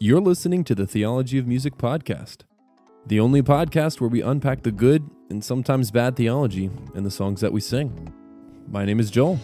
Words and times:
You're 0.00 0.20
listening 0.20 0.64
to 0.64 0.74
the 0.74 0.88
Theology 0.88 1.38
of 1.38 1.46
Music 1.46 1.76
podcast, 1.76 2.38
the 3.06 3.20
only 3.20 3.42
podcast 3.42 4.00
where 4.00 4.10
we 4.10 4.22
unpack 4.22 4.64
the 4.64 4.72
good 4.72 5.08
and 5.30 5.42
sometimes 5.42 5.92
bad 5.92 6.16
theology 6.16 6.68
in 6.96 7.04
the 7.04 7.12
songs 7.12 7.40
that 7.42 7.52
we 7.52 7.60
sing. 7.60 8.12
My 8.68 8.84
name 8.84 8.98
is 8.98 9.08
Joel. 9.08 9.38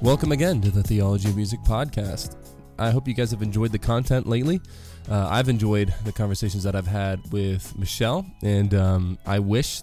Welcome 0.00 0.30
again 0.30 0.60
to 0.60 0.70
the 0.70 0.84
Theology 0.84 1.28
of 1.28 1.36
Music 1.36 1.60
podcast. 1.62 2.36
I 2.80 2.90
hope 2.90 3.06
you 3.06 3.14
guys 3.14 3.30
have 3.30 3.42
enjoyed 3.42 3.72
the 3.72 3.78
content 3.78 4.26
lately. 4.26 4.60
Uh, 5.08 5.28
I've 5.30 5.48
enjoyed 5.48 5.94
the 6.04 6.12
conversations 6.12 6.62
that 6.64 6.74
I've 6.74 6.86
had 6.86 7.20
with 7.30 7.78
Michelle, 7.78 8.26
and 8.42 8.72
um, 8.74 9.18
I 9.26 9.38
wish 9.38 9.82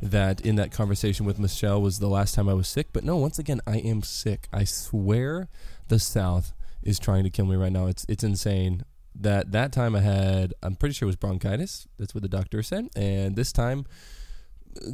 that 0.00 0.42
in 0.42 0.56
that 0.56 0.70
conversation 0.70 1.26
with 1.26 1.38
Michelle 1.38 1.82
was 1.82 1.98
the 1.98 2.08
last 2.08 2.34
time 2.34 2.48
I 2.48 2.54
was 2.54 2.68
sick. 2.68 2.88
But 2.92 3.04
no, 3.04 3.16
once 3.16 3.38
again, 3.38 3.60
I 3.66 3.78
am 3.78 4.02
sick. 4.02 4.46
I 4.52 4.64
swear 4.64 5.48
the 5.88 5.98
South 5.98 6.52
is 6.82 6.98
trying 6.98 7.24
to 7.24 7.30
kill 7.30 7.46
me 7.46 7.56
right 7.56 7.72
now. 7.72 7.86
It's 7.86 8.06
it's 8.08 8.22
insane. 8.22 8.84
That 9.14 9.50
that 9.52 9.72
time 9.72 9.96
I 9.96 10.00
had, 10.00 10.54
I'm 10.62 10.76
pretty 10.76 10.94
sure 10.94 11.06
it 11.06 11.10
was 11.10 11.16
bronchitis. 11.16 11.88
That's 11.98 12.14
what 12.14 12.22
the 12.22 12.28
doctor 12.28 12.62
said. 12.62 12.88
And 12.94 13.34
this 13.34 13.52
time 13.52 13.84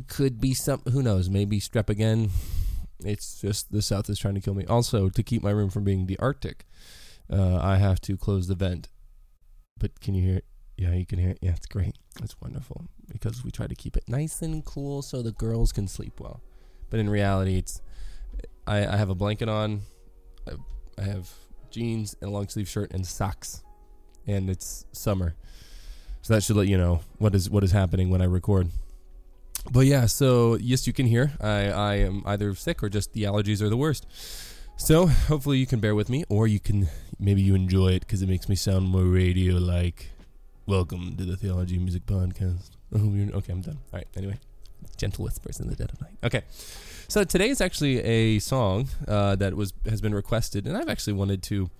could 0.08 0.40
be 0.40 0.54
some. 0.54 0.80
Who 0.90 1.02
knows? 1.02 1.28
Maybe 1.28 1.60
strep 1.60 1.90
again. 1.90 2.30
It's 3.04 3.40
just 3.40 3.70
the 3.70 3.82
South 3.82 4.08
is 4.08 4.18
trying 4.18 4.34
to 4.34 4.40
kill 4.40 4.54
me. 4.54 4.64
Also, 4.64 5.10
to 5.10 5.22
keep 5.22 5.42
my 5.42 5.50
room 5.50 5.68
from 5.68 5.84
being 5.84 6.06
the 6.06 6.18
Arctic, 6.18 6.64
uh, 7.30 7.58
I 7.62 7.76
have 7.76 8.00
to 8.02 8.16
close 8.16 8.48
the 8.48 8.54
vent. 8.54 8.88
But 9.78 10.00
can 10.00 10.14
you 10.14 10.22
hear 10.22 10.36
it? 10.36 10.44
Yeah, 10.76 10.92
you 10.94 11.06
can 11.06 11.18
hear 11.18 11.30
it. 11.30 11.38
Yeah, 11.40 11.52
it's 11.52 11.66
great. 11.66 11.96
It's 12.22 12.36
wonderful 12.40 12.86
because 13.12 13.44
we 13.44 13.50
try 13.50 13.66
to 13.66 13.74
keep 13.74 13.96
it 13.96 14.04
nice 14.08 14.42
and 14.42 14.64
cool 14.64 15.02
so 15.02 15.22
the 15.22 15.32
girls 15.32 15.72
can 15.72 15.86
sleep 15.86 16.20
well. 16.20 16.42
But 16.90 17.00
in 17.00 17.08
reality, 17.08 17.56
it's 17.58 17.80
I, 18.66 18.86
I 18.86 18.96
have 18.96 19.10
a 19.10 19.14
blanket 19.14 19.48
on, 19.48 19.82
I, 20.48 20.52
I 21.00 21.04
have 21.04 21.30
jeans 21.70 22.16
and 22.20 22.30
a 22.30 22.32
long 22.32 22.48
sleeve 22.48 22.68
shirt 22.68 22.92
and 22.92 23.06
socks, 23.06 23.62
and 24.26 24.48
it's 24.48 24.86
summer, 24.92 25.34
so 26.22 26.34
that 26.34 26.42
should 26.42 26.56
let 26.56 26.68
you 26.68 26.78
know 26.78 27.00
what 27.18 27.34
is 27.34 27.50
what 27.50 27.64
is 27.64 27.72
happening 27.72 28.10
when 28.10 28.22
I 28.22 28.26
record. 28.26 28.68
But 29.70 29.86
yeah, 29.86 30.06
so 30.06 30.56
yes, 30.56 30.86
you 30.86 30.92
can 30.92 31.06
hear 31.06 31.32
I 31.40 31.70
I 31.70 31.94
am 31.96 32.22
either 32.26 32.54
sick 32.54 32.82
or 32.82 32.88
just 32.88 33.12
the 33.12 33.24
allergies 33.24 33.60
are 33.60 33.68
the 33.68 33.76
worst. 33.76 34.06
So 34.76 35.06
hopefully 35.06 35.58
you 35.58 35.66
can 35.66 35.80
bear 35.80 35.94
with 35.94 36.08
me, 36.08 36.24
or 36.28 36.46
you 36.46 36.60
can 36.60 36.88
maybe 37.18 37.42
you 37.42 37.54
enjoy 37.54 37.88
it 37.92 38.00
because 38.00 38.22
it 38.22 38.28
makes 38.28 38.48
me 38.48 38.54
sound 38.54 38.86
more 38.88 39.04
radio 39.04 39.56
like. 39.56 40.10
Welcome 40.66 41.14
to 41.18 41.24
the 41.26 41.36
Theology 41.36 41.76
Music 41.76 42.06
podcast. 42.06 42.70
Okay, 42.94 43.52
I'm 43.52 43.60
done. 43.60 43.78
All 43.92 43.98
right. 43.98 44.06
Anyway, 44.16 44.38
gentle 44.96 45.24
whispers 45.24 45.60
in 45.60 45.68
the 45.68 45.76
dead 45.76 45.90
of 45.92 46.00
night. 46.00 46.16
Okay, 46.24 46.42
so 47.06 47.22
today 47.22 47.50
is 47.50 47.60
actually 47.60 47.98
a 48.02 48.38
song 48.38 48.88
uh, 49.06 49.36
that 49.36 49.54
was 49.54 49.74
has 49.84 50.00
been 50.00 50.14
requested, 50.14 50.66
and 50.66 50.74
I've 50.74 50.88
actually 50.88 51.12
wanted 51.12 51.42
to 51.44 51.70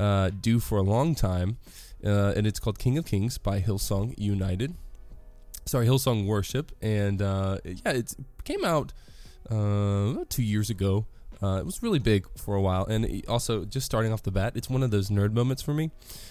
uh, 0.00 0.30
do 0.40 0.60
for 0.60 0.78
a 0.78 0.82
long 0.82 1.14
time, 1.14 1.58
uh, 2.06 2.32
and 2.34 2.46
it's 2.46 2.58
called 2.58 2.78
"King 2.78 2.96
of 2.96 3.04
Kings" 3.04 3.36
by 3.36 3.60
Hillsong 3.60 4.14
United. 4.16 4.74
Sorry, 5.66 5.86
Hillsong 5.86 6.26
Worship, 6.26 6.72
and 6.80 7.20
uh, 7.20 7.58
yeah, 7.64 7.92
it 7.92 8.14
came 8.44 8.64
out 8.64 8.94
uh, 9.50 10.24
two 10.30 10.42
years 10.42 10.70
ago. 10.70 11.04
Uh, 11.42 11.58
it 11.58 11.66
was 11.66 11.82
really 11.82 11.98
big 11.98 12.26
for 12.38 12.54
a 12.54 12.60
while, 12.60 12.86
and 12.86 13.24
also 13.26 13.64
just 13.64 13.84
starting 13.84 14.12
off 14.12 14.22
the 14.22 14.30
bat, 14.30 14.52
it's 14.54 14.70
one 14.70 14.82
of 14.82 14.90
those 14.90 15.10
nerd 15.10 15.32
moments 15.32 15.60
for 15.60 15.74
me. 15.74 15.90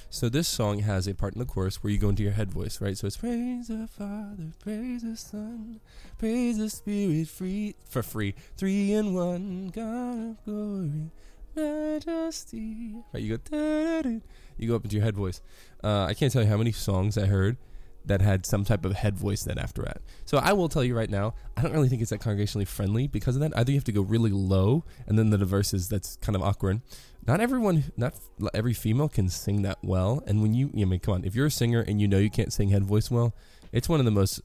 So 0.10 0.30
this 0.30 0.48
song 0.48 0.80
has 0.80 1.08
a 1.08 1.14
part 1.14 1.34
in 1.34 1.40
the 1.40 1.46
chorus 1.46 1.84
where 1.84 1.92
you 1.92 1.98
go 1.98 2.10
into 2.10 2.24
your 2.24 2.32
head 2.32 2.52
voice, 2.52 2.80
right? 2.80 2.98
So 2.98 3.08
it's 3.08 3.18
praise 3.18 3.68
the 3.68 3.88
Father, 3.88 4.52
praise 4.64 5.04
the 5.04 5.18
Son, 5.18 5.82
praise 6.18 6.58
the 6.58 6.70
Spirit, 6.70 7.28
free 7.28 7.76
for 7.90 8.02
free, 8.02 8.36
three 8.56 8.94
in 8.94 9.14
one, 9.14 9.68
God 9.68 10.32
of 10.32 10.46
glory, 10.46 11.12
majesty. 11.56 12.96
Right? 13.14 13.24
You 13.24 13.38
go, 13.38 14.22
you 14.58 14.68
go 14.70 14.76
up 14.76 14.84
into 14.86 14.96
your 14.96 15.04
head 15.04 15.16
voice. 15.16 15.42
Uh, 15.84 16.06
I 16.06 16.14
can't 16.14 16.32
tell 16.32 16.44
you 16.44 16.48
how 16.48 16.58
many 16.58 16.72
songs 16.72 17.18
I 17.18 17.26
heard 17.26 17.58
that 18.06 18.22
had 18.22 18.46
some 18.46 18.64
type 18.64 18.86
of 18.86 18.94
head 18.94 19.18
voice 19.18 19.44
then 19.44 19.58
after 19.58 19.84
that. 19.84 20.02
So 20.26 20.38
I 20.38 20.54
will 20.54 20.70
tell 20.70 20.84
you 20.84 20.96
right 20.96 21.10
now, 21.10 21.34
I 21.56 21.62
don't 21.62 21.72
really 21.72 21.90
think 21.90 22.02
it's 22.02 22.10
that 22.12 22.20
congregationally 22.20 22.68
friendly 22.68 23.08
because 23.08 23.36
of 23.36 23.42
that. 23.42 23.56
Either 23.56 23.72
you 23.72 23.78
have 23.78 23.84
to 23.86 23.92
go 23.92 24.02
really 24.02 24.32
low, 24.32 24.84
and 25.08 25.18
then 25.18 25.30
the 25.30 25.38
verses 25.38 25.90
that's 25.90 26.16
kind 26.18 26.36
of 26.36 26.42
awkward. 26.42 26.82
Not 27.28 27.40
everyone, 27.40 27.92
not 27.98 28.16
every 28.54 28.74
female 28.74 29.10
can 29.10 29.30
sing 29.30 29.62
that 29.62 29.78
well. 29.84 30.24
And 30.26 30.42
when 30.42 30.54
you, 30.54 30.72
I 30.76 30.86
mean, 30.86 31.00
come 31.00 31.16
on, 31.16 31.26
if 31.26 31.36
you're 31.36 31.46
a 31.48 31.52
singer 31.52 31.82
and 31.82 32.02
you 32.02 32.08
know 32.08 32.18
you 32.18 32.32
can't 32.32 32.52
sing 32.52 32.70
head 32.70 32.84
voice 32.84 33.12
well, 33.12 33.36
it's 33.72 33.88
one 33.88 34.00
of 34.00 34.06
the 34.06 34.12
most 34.12 34.42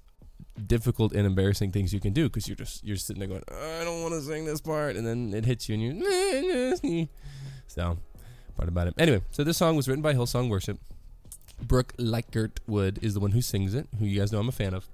difficult 0.67 1.12
and 1.12 1.27
embarrassing 1.27 1.73
things 1.73 1.93
you 1.93 2.00
can 2.00 2.12
do 2.12 2.25
because 2.25 2.49
you're 2.49 2.56
just 2.56 2.84
you're 2.84 2.97
sitting 2.97 3.21
there 3.21 3.28
going, 3.28 3.43
I 3.49 3.84
don't 3.84 4.03
want 4.03 4.15
to 4.15 4.21
sing 4.21 4.44
this 4.44 4.61
part, 4.61 4.97
and 4.97 5.06
then 5.06 5.33
it 5.34 5.44
hits 5.44 5.69
you 5.69 5.75
and 5.75 6.83
you, 6.83 7.09
so 7.67 7.99
part 8.56 8.69
about 8.69 8.87
it. 8.88 8.94
Anyway, 8.99 9.23
so 9.31 9.44
this 9.44 9.56
song 9.56 9.77
was 9.77 9.88
written 9.88 10.03
by 10.03 10.15
Hillsong 10.15 10.49
Worship. 10.49 10.78
Brooke 11.61 11.97
Ligertwood 11.97 13.03
is 13.03 13.15
the 13.15 13.21
one 13.21 13.33
who 13.33 13.43
sings 13.43 13.75
it, 13.75 13.89
who 13.99 14.05
you 14.05 14.21
guys 14.21 14.33
know 14.33 14.41
I'm 14.41 14.49
a 14.49 14.53
fan 14.53 14.75
of. 14.75 14.89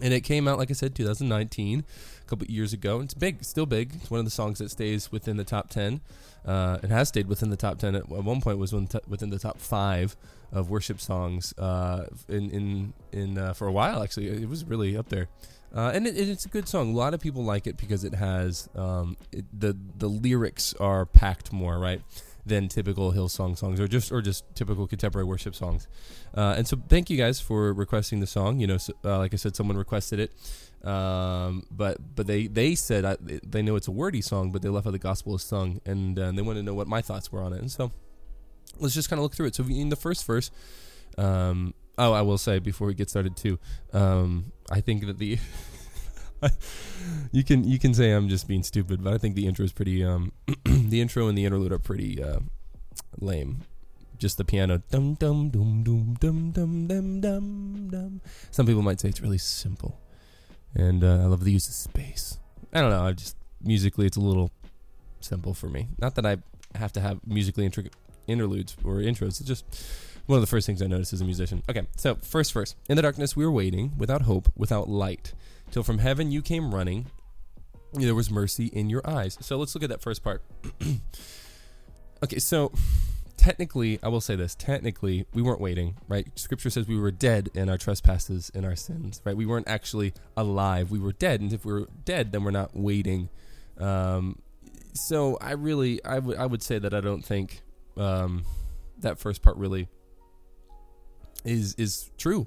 And 0.00 0.14
it 0.14 0.22
came 0.22 0.48
out, 0.48 0.58
like 0.58 0.70
I 0.70 0.74
said, 0.74 0.94
2019, 0.94 1.84
a 2.20 2.28
couple 2.28 2.46
years 2.46 2.72
ago. 2.72 3.00
It's 3.00 3.14
big, 3.14 3.44
still 3.44 3.66
big. 3.66 3.94
It's 3.96 4.10
one 4.10 4.20
of 4.20 4.24
the 4.24 4.30
songs 4.30 4.58
that 4.58 4.70
stays 4.70 5.12
within 5.12 5.36
the 5.36 5.44
top 5.44 5.68
10. 5.68 6.00
Uh, 6.46 6.78
it 6.82 6.90
has 6.90 7.08
stayed 7.08 7.28
within 7.28 7.50
the 7.50 7.56
top 7.56 7.78
10. 7.78 7.94
At, 7.94 8.08
one 8.08 8.40
point, 8.40 8.58
was 8.58 8.72
within 8.72 9.30
the 9.30 9.38
top 9.38 9.58
five 9.58 10.16
of 10.50 10.70
worship 10.70 11.00
songs 11.00 11.56
uh, 11.58 12.06
in 12.28 12.50
in 12.50 12.92
in 13.12 13.38
uh, 13.38 13.52
for 13.52 13.66
a 13.66 13.72
while. 13.72 14.02
Actually, 14.02 14.28
it 14.28 14.48
was 14.48 14.64
really 14.64 14.96
up 14.96 15.08
there. 15.08 15.28
Uh, 15.74 15.90
and 15.94 16.06
it, 16.06 16.16
it's 16.16 16.44
a 16.44 16.48
good 16.48 16.68
song. 16.68 16.92
A 16.92 16.96
lot 16.96 17.14
of 17.14 17.20
people 17.20 17.44
like 17.44 17.66
it 17.66 17.76
because 17.76 18.04
it 18.04 18.14
has 18.14 18.68
um, 18.74 19.16
it, 19.30 19.44
the 19.58 19.76
the 19.98 20.08
lyrics 20.08 20.74
are 20.80 21.06
packed 21.06 21.52
more, 21.52 21.78
right? 21.78 22.02
Than 22.44 22.68
typical 22.68 23.12
Hillsong 23.12 23.56
songs 23.56 23.80
or 23.80 23.86
just 23.86 24.10
or 24.10 24.20
just 24.20 24.44
typical 24.54 24.86
contemporary 24.86 25.24
worship 25.24 25.54
songs. 25.54 25.86
Uh, 26.34 26.54
and 26.56 26.66
so 26.66 26.76
thank 26.88 27.08
you 27.08 27.16
guys 27.16 27.40
for 27.40 27.72
requesting 27.72 28.20
the 28.20 28.26
song. 28.26 28.58
You 28.58 28.66
know, 28.66 28.78
so, 28.78 28.92
uh, 29.04 29.18
like 29.18 29.32
I 29.32 29.36
said, 29.36 29.54
someone 29.54 29.76
requested 29.76 30.18
it, 30.18 30.86
um, 30.86 31.64
but 31.70 31.98
but 32.16 32.26
they 32.26 32.46
they 32.46 32.74
said 32.74 33.04
I, 33.04 33.16
they 33.20 33.62
know 33.62 33.76
it's 33.76 33.88
a 33.88 33.92
wordy 33.92 34.20
song, 34.20 34.50
but 34.50 34.62
they 34.62 34.68
left 34.68 34.86
out 34.86 34.92
the 34.92 34.98
gospel 34.98 35.34
is 35.36 35.42
sung, 35.42 35.80
and 35.84 36.18
uh, 36.18 36.32
they 36.32 36.42
wanted 36.42 36.60
to 36.60 36.66
know 36.66 36.74
what 36.74 36.88
my 36.88 37.00
thoughts 37.00 37.30
were 37.30 37.42
on 37.42 37.52
it. 37.52 37.60
And 37.60 37.70
so 37.70 37.92
let's 38.78 38.94
just 38.94 39.08
kind 39.08 39.18
of 39.18 39.22
look 39.22 39.34
through 39.34 39.46
it. 39.46 39.54
So 39.54 39.64
in 39.64 39.88
the 39.88 39.96
first 39.96 40.26
verse. 40.26 40.50
Um, 41.18 41.74
oh, 41.98 42.12
I 42.12 42.22
will 42.22 42.38
say 42.38 42.58
before 42.58 42.86
we 42.86 42.94
get 42.94 43.10
started 43.10 43.36
too, 43.36 43.58
um, 43.92 44.52
I 44.70 44.80
think 44.80 45.06
that 45.06 45.18
the 45.18 45.38
you 47.32 47.44
can 47.44 47.64
you 47.64 47.78
can 47.78 47.94
say 47.94 48.12
I'm 48.12 48.28
just 48.28 48.48
being 48.48 48.62
stupid, 48.62 49.02
but 49.02 49.12
I 49.12 49.18
think 49.18 49.34
the 49.34 49.46
intro 49.46 49.64
is 49.64 49.72
pretty. 49.72 50.04
Um, 50.04 50.32
the 50.64 51.00
intro 51.00 51.28
and 51.28 51.36
the 51.36 51.44
interlude 51.44 51.72
are 51.72 51.78
pretty 51.78 52.22
uh, 52.22 52.40
lame. 53.18 53.62
Just 54.18 54.38
the 54.38 54.44
piano, 54.44 54.82
dum 54.90 55.14
dum 55.14 55.50
dum 55.50 55.82
dum 55.82 56.16
dum 56.20 56.52
dum 56.52 56.86
dum 56.86 57.20
dum 57.20 57.88
dum. 57.90 58.20
Some 58.50 58.66
people 58.66 58.82
might 58.82 59.00
say 59.00 59.08
it's 59.08 59.20
really 59.20 59.38
simple, 59.38 59.98
and 60.74 61.02
uh, 61.02 61.22
I 61.22 61.24
love 61.24 61.44
the 61.44 61.52
use 61.52 61.66
of 61.66 61.74
space. 61.74 62.38
I 62.72 62.80
don't 62.80 62.90
know. 62.90 63.04
I 63.04 63.12
just 63.12 63.36
musically, 63.60 64.06
it's 64.06 64.16
a 64.16 64.20
little 64.20 64.50
simple 65.20 65.54
for 65.54 65.68
me. 65.68 65.88
Not 65.98 66.14
that 66.16 66.26
I 66.26 66.38
have 66.76 66.92
to 66.92 67.00
have 67.00 67.20
musically 67.26 67.64
intricate 67.64 67.94
interludes 68.26 68.76
or 68.84 68.96
intros. 68.96 69.40
It's 69.40 69.48
just 69.48 69.64
one 70.26 70.36
of 70.36 70.40
the 70.40 70.46
first 70.46 70.66
things 70.66 70.80
I 70.80 70.86
noticed 70.86 71.12
as 71.12 71.20
a 71.20 71.24
musician. 71.24 71.62
Okay, 71.68 71.82
so 71.96 72.14
first 72.16 72.52
verse. 72.52 72.74
In 72.88 72.96
the 72.96 73.02
darkness 73.02 73.36
we 73.36 73.44
were 73.44 73.50
waiting, 73.52 73.92
without 73.98 74.22
hope, 74.22 74.50
without 74.56 74.88
light 74.88 75.34
till 75.72 75.82
from 75.82 75.98
heaven 75.98 76.30
you 76.30 76.40
came 76.40 76.72
running. 76.72 77.06
There 77.94 78.14
was 78.14 78.30
mercy 78.30 78.66
in 78.66 78.88
your 78.88 79.02
eyes. 79.04 79.36
So 79.40 79.56
let's 79.56 79.74
look 79.74 79.82
at 79.82 79.90
that 79.90 80.00
first 80.00 80.22
part. 80.22 80.42
okay, 82.22 82.38
so 82.38 82.72
technically, 83.36 83.98
I 84.02 84.08
will 84.08 84.20
say 84.20 84.36
this 84.36 84.54
technically, 84.54 85.26
we 85.34 85.42
weren't 85.42 85.60
waiting, 85.60 85.96
right? 86.08 86.26
Scripture 86.38 86.70
says 86.70 86.86
we 86.86 86.98
were 86.98 87.10
dead 87.10 87.50
in 87.54 87.68
our 87.68 87.76
trespasses 87.76 88.52
and 88.54 88.64
our 88.64 88.76
sins, 88.76 89.20
right? 89.24 89.36
We 89.36 89.46
weren't 89.46 89.68
actually 89.68 90.14
alive. 90.36 90.90
We 90.90 91.00
were 91.00 91.12
dead. 91.12 91.40
And 91.40 91.52
if 91.52 91.64
we 91.64 91.72
are 91.72 91.86
dead, 92.04 92.32
then 92.32 92.44
we're 92.44 92.50
not 92.52 92.76
waiting. 92.76 93.28
Um, 93.78 94.38
so 94.94 95.36
I 95.40 95.52
really, 95.52 96.04
I, 96.04 96.16
w- 96.16 96.38
I 96.38 96.46
would 96.46 96.62
say 96.62 96.78
that 96.78 96.94
I 96.94 97.00
don't 97.00 97.22
think 97.22 97.62
um, 97.96 98.44
that 98.98 99.18
first 99.18 99.42
part 99.42 99.56
really 99.56 99.88
is 101.44 101.74
is 101.74 102.10
true. 102.18 102.46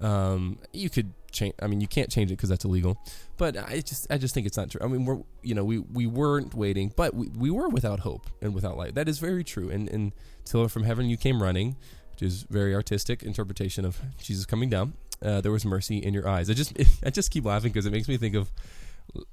Um, 0.00 0.58
you 0.72 0.90
could 0.90 1.12
change. 1.36 1.54
I 1.60 1.66
mean, 1.66 1.80
you 1.80 1.86
can't 1.86 2.10
change 2.10 2.30
it 2.30 2.34
because 2.36 2.48
that's 2.48 2.64
illegal. 2.64 2.98
But 3.36 3.56
I 3.56 3.80
just, 3.80 4.06
I 4.10 4.18
just 4.18 4.34
think 4.34 4.46
it's 4.46 4.56
not 4.56 4.70
true. 4.70 4.80
I 4.82 4.88
mean, 4.88 5.04
we're, 5.04 5.18
you 5.42 5.54
know, 5.54 5.64
we 5.64 5.78
we 5.78 6.06
weren't 6.06 6.54
waiting, 6.54 6.92
but 6.96 7.14
we, 7.14 7.28
we 7.28 7.50
were 7.50 7.68
without 7.68 8.00
hope 8.00 8.26
and 8.40 8.54
without 8.54 8.76
light. 8.76 8.94
That 8.94 9.08
is 9.08 9.18
very 9.18 9.44
true. 9.44 9.70
And 9.70 9.88
and 9.88 10.12
till 10.44 10.66
from 10.68 10.84
heaven 10.84 11.06
you 11.06 11.16
came 11.16 11.42
running, 11.42 11.76
which 12.12 12.22
is 12.22 12.46
very 12.48 12.74
artistic 12.74 13.22
interpretation 13.22 13.84
of 13.84 14.00
Jesus 14.18 14.46
coming 14.46 14.70
down. 14.70 14.94
Uh, 15.22 15.40
there 15.40 15.52
was 15.52 15.64
mercy 15.64 15.98
in 15.98 16.14
your 16.14 16.28
eyes. 16.28 16.48
I 16.48 16.54
just, 16.54 16.72
I 17.04 17.10
just 17.10 17.30
keep 17.30 17.44
laughing 17.44 17.72
because 17.72 17.86
it 17.86 17.92
makes 17.92 18.08
me 18.08 18.16
think 18.16 18.34
of, 18.34 18.50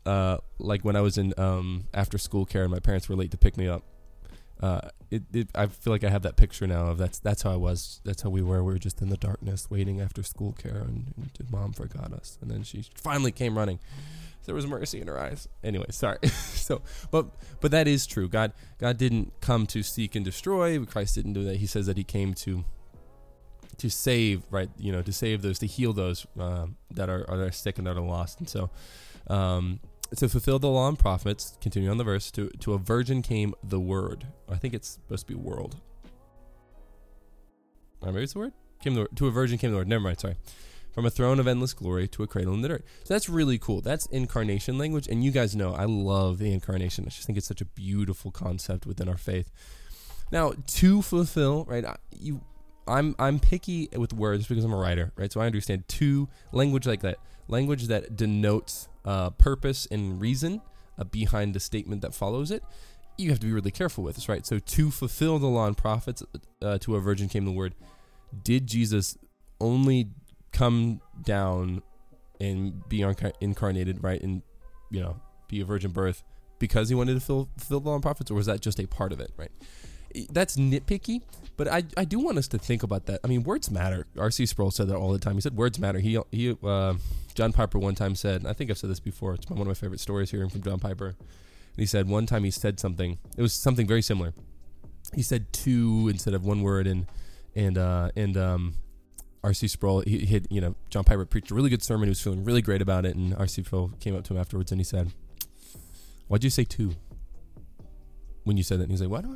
uh, 0.05 0.37
like 0.59 0.83
when 0.83 0.95
I 0.95 1.01
was 1.01 1.17
in 1.17 1.33
um, 1.37 1.85
after 1.93 2.17
school 2.17 2.45
care 2.45 2.63
and 2.63 2.71
my 2.71 2.79
parents 2.79 3.09
were 3.09 3.15
late 3.15 3.31
to 3.31 3.37
pick 3.37 3.57
me 3.57 3.67
up. 3.67 3.83
Uh, 4.63 4.79
it, 5.11 5.23
it, 5.33 5.49
I 5.53 5.67
feel 5.67 5.91
like 5.91 6.05
I 6.05 6.09
have 6.09 6.21
that 6.21 6.37
picture 6.37 6.65
now 6.65 6.87
of 6.87 6.97
that's 6.97 7.19
that's 7.19 7.41
how 7.41 7.51
I 7.51 7.57
was. 7.57 7.99
That's 8.05 8.21
how 8.21 8.29
we 8.29 8.41
were. 8.41 8.63
We 8.63 8.71
were 8.71 8.79
just 8.79 9.01
in 9.01 9.09
the 9.09 9.17
darkness, 9.17 9.69
waiting 9.69 9.99
after 9.99 10.23
school 10.23 10.53
care, 10.53 10.77
and, 10.77 11.13
and 11.17 11.51
mom 11.51 11.73
forgot 11.73 12.13
us, 12.13 12.37
and 12.41 12.49
then 12.49 12.63
she 12.63 12.85
finally 12.95 13.33
came 13.33 13.57
running. 13.57 13.79
There 14.45 14.55
was 14.55 14.65
mercy 14.65 15.01
in 15.01 15.07
her 15.07 15.19
eyes. 15.19 15.49
Anyway, 15.65 15.87
sorry. 15.89 16.19
so, 16.27 16.81
but 17.11 17.27
but 17.59 17.71
that 17.71 17.89
is 17.89 18.07
true. 18.07 18.29
God 18.29 18.53
God 18.77 18.97
didn't 18.97 19.33
come 19.41 19.67
to 19.67 19.83
seek 19.83 20.15
and 20.15 20.23
destroy. 20.23 20.83
Christ 20.85 21.15
didn't 21.15 21.33
do 21.33 21.43
that. 21.43 21.57
He 21.57 21.67
says 21.67 21.87
that 21.87 21.97
He 21.97 22.05
came 22.05 22.33
to 22.35 22.63
to 23.79 23.89
save, 23.89 24.43
right? 24.49 24.69
You 24.77 24.93
know, 24.93 25.01
to 25.01 25.11
save 25.11 25.41
those, 25.41 25.59
to 25.59 25.67
heal 25.67 25.91
those 25.91 26.25
um, 26.39 26.77
that 26.91 27.09
are 27.09 27.29
are 27.29 27.51
sick 27.51 27.79
and 27.79 27.87
that 27.87 27.97
are 27.97 28.01
lost. 28.01 28.39
And 28.39 28.47
so, 28.47 28.69
um, 29.27 29.81
to 30.17 30.29
fulfill 30.29 30.59
the 30.59 30.67
law 30.67 30.87
and 30.87 30.97
prophets, 30.97 31.57
continue 31.61 31.89
on 31.89 31.97
the 31.97 32.03
verse, 32.03 32.31
to, 32.31 32.49
to 32.59 32.73
a 32.73 32.77
virgin 32.77 33.21
came 33.21 33.53
the 33.63 33.79
word. 33.79 34.27
I 34.49 34.55
think 34.55 34.73
it's 34.73 34.89
supposed 34.89 35.27
to 35.27 35.33
be 35.33 35.39
world. 35.39 35.77
Or 38.01 38.11
maybe 38.11 38.23
it's 38.23 38.33
the 38.33 38.39
word? 38.39 38.53
Came 38.81 38.95
the, 38.95 39.07
to 39.15 39.27
a 39.27 39.31
virgin 39.31 39.57
came 39.57 39.71
the 39.71 39.77
word. 39.77 39.87
Never 39.87 40.03
mind, 40.03 40.19
sorry. 40.19 40.35
From 40.91 41.05
a 41.05 41.09
throne 41.09 41.39
of 41.39 41.47
endless 41.47 41.73
glory 41.73 42.07
to 42.09 42.21
a 42.21 42.27
cradle 42.27 42.53
in 42.53 42.61
the 42.61 42.67
dirt. 42.67 42.85
So 43.03 43.13
that's 43.13 43.27
really 43.27 43.57
cool. 43.57 43.81
That's 43.81 44.05
incarnation 44.07 44.77
language. 44.77 45.07
And 45.07 45.23
you 45.23 45.31
guys 45.31 45.55
know 45.55 45.73
I 45.73 45.85
love 45.85 46.37
the 46.37 46.53
incarnation. 46.53 47.05
I 47.07 47.09
just 47.09 47.25
think 47.25 47.37
it's 47.37 47.47
such 47.47 47.61
a 47.61 47.65
beautiful 47.65 48.29
concept 48.29 48.85
within 48.85 49.09
our 49.09 49.17
faith. 49.17 49.51
Now, 50.31 50.53
to 50.67 51.01
fulfill, 51.01 51.65
right? 51.65 51.85
You 52.11 52.41
I'm 52.87 53.15
I'm 53.17 53.39
picky 53.39 53.89
with 53.95 54.13
words 54.13 54.47
because 54.47 54.63
I'm 54.63 54.73
a 54.73 54.77
writer, 54.77 55.11
right? 55.15 55.31
So 55.31 55.41
I 55.41 55.45
understand 55.45 55.87
to 55.87 56.27
language 56.51 56.85
like 56.85 57.01
that, 57.01 57.17
language 57.47 57.87
that 57.87 58.15
denotes 58.15 58.89
uh, 59.05 59.31
purpose 59.31 59.87
and 59.91 60.21
reason 60.21 60.61
uh, 60.97 61.03
behind 61.03 61.53
the 61.53 61.59
statement 61.59 62.01
that 62.01 62.13
follows 62.13 62.51
it. 62.51 62.63
You 63.17 63.29
have 63.29 63.39
to 63.39 63.45
be 63.45 63.51
really 63.53 63.71
careful 63.71 64.03
with 64.03 64.15
this, 64.15 64.27
right? 64.27 64.45
So 64.45 64.59
to 64.59 64.91
fulfill 64.91 65.37
the 65.39 65.47
law 65.47 65.67
and 65.67 65.77
prophets, 65.77 66.23
uh, 66.61 66.77
to 66.79 66.95
a 66.95 66.99
virgin 66.99 67.29
came 67.29 67.45
the 67.45 67.51
word. 67.51 67.75
Did 68.43 68.65
Jesus 68.65 69.17
only 69.61 70.09
come 70.51 70.99
down 71.23 71.83
and 72.39 72.87
be 72.89 73.05
incarnated, 73.41 74.03
right, 74.03 74.21
and 74.21 74.41
you 74.89 74.99
know 74.99 75.19
be 75.47 75.61
a 75.61 75.65
virgin 75.65 75.91
birth 75.91 76.23
because 76.59 76.89
he 76.89 76.95
wanted 76.95 77.13
to 77.13 77.19
fulfill, 77.19 77.49
fulfill 77.57 77.79
the 77.79 77.89
law 77.89 77.95
and 77.95 78.03
prophets, 78.03 78.31
or 78.31 78.35
was 78.35 78.45
that 78.47 78.61
just 78.61 78.79
a 78.79 78.87
part 78.87 79.11
of 79.11 79.19
it, 79.19 79.31
right? 79.37 79.51
That's 80.31 80.57
nitpicky 80.57 81.21
but 81.55 81.67
I, 81.67 81.83
I 81.95 82.05
do 82.05 82.19
want 82.19 82.37
us 82.37 82.47
to 82.49 82.57
think 82.57 82.83
about 82.83 83.05
that. 83.05 83.19
I 83.23 83.27
mean, 83.27 83.43
words 83.43 83.69
matter. 83.69 84.07
R.C. 84.17 84.45
Sproul 84.45 84.71
said 84.71 84.87
that 84.87 84.95
all 84.95 85.11
the 85.11 85.19
time. 85.19 85.35
He 85.35 85.41
said 85.41 85.55
words 85.55 85.79
matter. 85.79 85.99
He 85.99 86.17
he 86.31 86.55
uh, 86.63 86.95
John 87.35 87.53
Piper 87.53 87.77
one 87.77 87.95
time 87.95 88.15
said, 88.15 88.45
I 88.45 88.53
think 88.53 88.71
I've 88.71 88.77
said 88.77 88.89
this 88.89 88.99
before. 88.99 89.35
It's 89.35 89.49
one 89.49 89.61
of 89.61 89.67
my 89.67 89.73
favorite 89.73 89.99
stories 89.99 90.31
hearing 90.31 90.49
from 90.49 90.61
John 90.61 90.79
Piper. 90.79 91.07
And 91.07 91.15
he 91.77 91.85
said 91.85 92.07
one 92.07 92.25
time 92.25 92.43
he 92.43 92.51
said 92.51 92.79
something. 92.79 93.19
It 93.37 93.41
was 93.41 93.53
something 93.53 93.85
very 93.85 94.01
similar. 94.01 94.33
He 95.13 95.21
said 95.21 95.53
two 95.53 96.07
instead 96.09 96.33
of 96.33 96.43
one 96.43 96.61
word, 96.63 96.87
and 96.87 97.05
and 97.55 97.77
uh, 97.77 98.09
and 98.15 98.35
um, 98.35 98.73
R.C. 99.43 99.67
Sproul 99.67 100.01
he, 100.01 100.19
he 100.19 100.33
had 100.33 100.47
you 100.49 100.59
know 100.59 100.75
John 100.89 101.03
Piper 101.03 101.25
preached 101.25 101.51
a 101.51 101.55
really 101.55 101.69
good 101.69 101.83
sermon. 101.83 102.07
He 102.07 102.11
was 102.11 102.21
feeling 102.21 102.43
really 102.43 102.63
great 102.63 102.81
about 102.81 103.05
it, 103.05 103.15
and 103.15 103.35
R.C. 103.35 103.63
Sproul 103.63 103.91
came 103.99 104.15
up 104.15 104.23
to 104.25 104.33
him 104.33 104.39
afterwards 104.39 104.71
and 104.71 104.79
he 104.79 104.85
said, 104.85 105.11
"Why'd 106.27 106.43
you 106.43 106.49
say 106.49 106.63
two 106.63 106.95
when 108.43 108.57
you 108.57 108.63
said 108.63 108.79
that?" 108.79 108.83
And 108.83 108.91
he's 108.91 109.01
like, 109.01 109.11
"What?" 109.11 109.25
I 109.25 109.27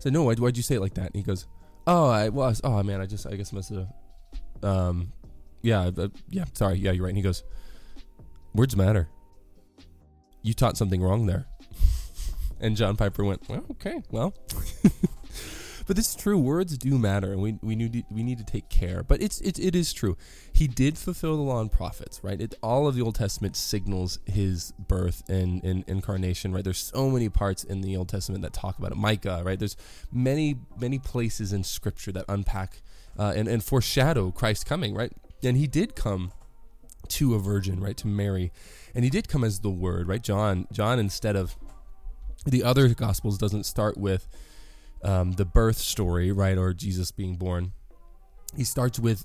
said, 0.00 0.12
"No, 0.12 0.24
why'd, 0.24 0.40
why'd 0.40 0.56
you 0.56 0.62
say 0.62 0.74
it 0.74 0.80
like 0.80 0.94
that?" 0.94 1.06
And 1.06 1.16
he 1.16 1.22
goes 1.22 1.46
Oh, 1.86 2.08
I 2.08 2.28
was. 2.28 2.60
Oh 2.62 2.82
man, 2.82 3.00
I 3.00 3.06
just 3.06 3.26
I 3.26 3.34
guess 3.36 3.52
I 3.52 3.56
have. 3.56 3.88
Um, 4.62 5.12
yeah, 5.62 5.90
uh, 5.96 6.08
yeah. 6.28 6.44
Sorry, 6.52 6.78
yeah, 6.78 6.92
you're 6.92 7.04
right. 7.04 7.10
And 7.10 7.16
he 7.16 7.22
goes, 7.22 7.42
words 8.54 8.76
matter. 8.76 9.08
You 10.42 10.54
taught 10.54 10.76
something 10.76 11.02
wrong 11.02 11.26
there. 11.26 11.46
and 12.60 12.76
John 12.76 12.96
Piper 12.96 13.24
went, 13.24 13.48
well, 13.48 13.64
okay, 13.72 14.02
well. 14.10 14.34
but 15.90 15.96
this 15.96 16.10
is 16.10 16.14
true. 16.14 16.38
Words 16.38 16.78
do 16.78 16.96
matter, 16.98 17.32
and 17.32 17.42
we 17.42 17.58
we 17.62 17.74
need 17.74 18.04
we 18.12 18.22
need 18.22 18.38
to 18.38 18.44
take 18.44 18.68
care. 18.68 19.02
But 19.02 19.20
it's 19.20 19.40
it, 19.40 19.58
it 19.58 19.74
is 19.74 19.92
true. 19.92 20.16
He 20.52 20.68
did 20.68 20.96
fulfill 20.96 21.36
the 21.36 21.42
law 21.42 21.60
and 21.60 21.72
prophets, 21.72 22.20
right? 22.22 22.40
It, 22.40 22.54
all 22.62 22.86
of 22.86 22.94
the 22.94 23.02
Old 23.02 23.16
Testament 23.16 23.56
signals 23.56 24.20
his 24.24 24.72
birth 24.78 25.24
and, 25.28 25.64
and 25.64 25.82
incarnation, 25.88 26.52
right? 26.52 26.62
There's 26.62 26.78
so 26.78 27.10
many 27.10 27.28
parts 27.28 27.64
in 27.64 27.80
the 27.80 27.96
Old 27.96 28.08
Testament 28.08 28.42
that 28.42 28.52
talk 28.52 28.78
about 28.78 28.92
it. 28.92 28.98
Micah, 28.98 29.42
right? 29.44 29.58
There's 29.58 29.76
many 30.12 30.60
many 30.78 31.00
places 31.00 31.52
in 31.52 31.64
Scripture 31.64 32.12
that 32.12 32.24
unpack 32.28 32.82
uh, 33.18 33.32
and 33.34 33.48
and 33.48 33.64
foreshadow 33.64 34.30
Christ 34.30 34.66
coming, 34.66 34.94
right? 34.94 35.12
And 35.42 35.56
he 35.56 35.66
did 35.66 35.96
come 35.96 36.30
to 37.08 37.34
a 37.34 37.40
virgin, 37.40 37.80
right? 37.80 37.96
To 37.96 38.06
Mary, 38.06 38.52
and 38.94 39.02
he 39.02 39.10
did 39.10 39.26
come 39.26 39.42
as 39.42 39.58
the 39.58 39.70
Word, 39.70 40.06
right? 40.06 40.22
John 40.22 40.68
John 40.70 41.00
instead 41.00 41.34
of 41.34 41.56
the 42.46 42.62
other 42.62 42.94
Gospels 42.94 43.38
doesn't 43.38 43.64
start 43.64 43.98
with 43.98 44.28
um, 45.02 45.32
the 45.32 45.44
birth 45.44 45.78
story, 45.78 46.32
right, 46.32 46.58
or 46.58 46.72
Jesus 46.72 47.10
being 47.10 47.36
born, 47.36 47.72
he 48.56 48.64
starts 48.64 48.98
with 48.98 49.24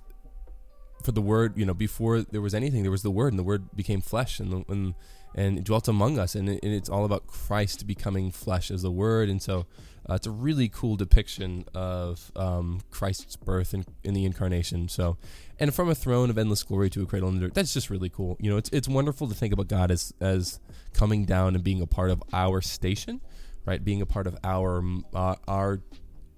for 1.03 1.11
the 1.11 1.21
word, 1.21 1.53
you 1.55 1.65
know, 1.65 1.73
before 1.73 2.21
there 2.21 2.41
was 2.41 2.55
anything, 2.55 2.81
there 2.81 2.91
was 2.91 3.03
the 3.03 3.11
word, 3.11 3.31
and 3.31 3.39
the 3.39 3.43
word 3.43 3.69
became 3.75 4.01
flesh 4.01 4.39
and 4.39 4.65
and, 4.67 4.95
and 5.35 5.63
dwelt 5.63 5.87
among 5.87 6.17
us, 6.17 6.33
and, 6.33 6.49
it, 6.49 6.59
and, 6.63 6.73
it's 6.73 6.89
all 6.89 7.05
about 7.05 7.27
Christ 7.27 7.85
becoming 7.85 8.31
flesh 8.31 8.71
as 8.71 8.81
the 8.81 8.91
word, 8.91 9.29
and 9.29 9.41
so 9.41 9.67
uh, 10.09 10.13
it's 10.15 10.25
a 10.25 10.31
really 10.31 10.69
cool 10.69 10.95
depiction 10.95 11.65
of 11.73 12.31
um, 12.35 12.81
Christ's 12.89 13.35
birth 13.35 13.73
in, 13.73 13.85
in 14.03 14.13
the 14.13 14.25
incarnation. 14.25 14.87
So, 14.87 15.17
and 15.59 15.73
from 15.73 15.89
a 15.89 15.95
throne 15.95 16.29
of 16.29 16.37
endless 16.37 16.63
glory 16.63 16.89
to 16.91 17.03
a 17.03 17.05
cradle 17.05 17.29
in 17.29 17.35
the 17.35 17.41
dirt, 17.41 17.53
that's 17.53 17.73
just 17.73 17.89
really 17.89 18.09
cool. 18.09 18.37
You 18.39 18.49
know, 18.49 18.57
it's 18.57 18.69
it's 18.71 18.87
wonderful 18.87 19.27
to 19.27 19.35
think 19.35 19.53
about 19.53 19.67
God 19.67 19.91
as 19.91 20.13
as 20.19 20.59
coming 20.93 21.25
down 21.25 21.55
and 21.55 21.63
being 21.63 21.81
a 21.81 21.87
part 21.87 22.09
of 22.09 22.23
our 22.33 22.61
station 22.61 23.21
right? 23.65 23.83
Being 23.83 24.01
a 24.01 24.05
part 24.05 24.27
of 24.27 24.37
our 24.43 24.83
uh, 25.13 25.35
our 25.47 25.81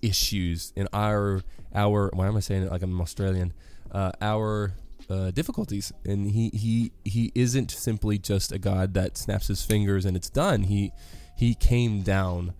issues 0.01 0.73
and 0.75 0.87
our 0.93 1.41
our 1.73 2.09
why 2.13 2.27
am 2.27 2.37
I 2.37 2.39
saying 2.39 2.63
it 2.63 2.71
like 2.71 2.81
I'm 2.81 2.99
Australian? 3.01 3.53
Uh, 3.91 4.11
our 4.21 4.73
uh, 5.09 5.31
difficulties, 5.31 5.91
and 6.05 6.31
he 6.31 6.49
he 6.49 6.91
he 7.05 7.31
isn't 7.35 7.71
simply 7.71 8.17
just 8.17 8.51
a 8.51 8.59
God 8.59 8.93
that 8.95 9.17
snaps 9.17 9.47
his 9.47 9.63
fingers 9.63 10.05
and 10.05 10.17
it's 10.17 10.29
done. 10.29 10.63
He 10.63 10.91
he 11.37 11.53
came 11.53 12.01
down 12.01 12.53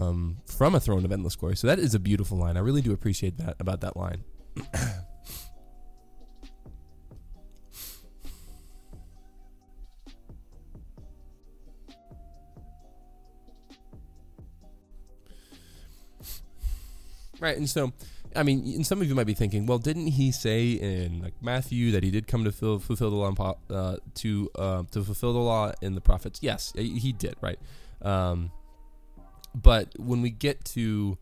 um, 0.00 0.38
from 0.46 0.74
a 0.74 0.80
throne 0.80 1.04
of 1.04 1.12
endless 1.12 1.36
glory. 1.36 1.56
So 1.56 1.66
that 1.66 1.78
is 1.78 1.94
a 1.94 1.98
beautiful 1.98 2.36
line. 2.36 2.56
I 2.56 2.60
really 2.60 2.82
do 2.82 2.92
appreciate 2.92 3.38
that 3.38 3.56
about 3.60 3.80
that 3.82 3.96
line. 3.96 4.24
Right, 17.38 17.56
and 17.56 17.68
so, 17.68 17.92
I 18.34 18.42
mean, 18.42 18.64
and 18.74 18.86
some 18.86 19.00
of 19.00 19.08
you 19.08 19.14
might 19.14 19.26
be 19.26 19.34
thinking, 19.34 19.66
well, 19.66 19.78
didn't 19.78 20.08
he 20.08 20.32
say 20.32 20.72
in 20.72 21.20
like 21.22 21.34
Matthew 21.42 21.90
that 21.92 22.02
he 22.02 22.10
did 22.10 22.26
come 22.26 22.44
to 22.44 22.52
fill, 22.52 22.78
fulfill 22.78 23.10
the 23.10 23.16
law 23.16 23.56
uh, 23.70 23.96
to 24.14 24.50
uh, 24.54 24.82
to 24.90 25.02
fulfill 25.02 25.32
the 25.32 25.38
law 25.38 25.72
in 25.82 25.94
the 25.94 26.00
prophets? 26.00 26.40
Yes, 26.42 26.72
he 26.76 27.12
did, 27.12 27.36
right? 27.40 27.58
Um, 28.02 28.50
but 29.54 29.98
when 29.98 30.22
we 30.22 30.30
get 30.30 30.64
to 30.66 31.18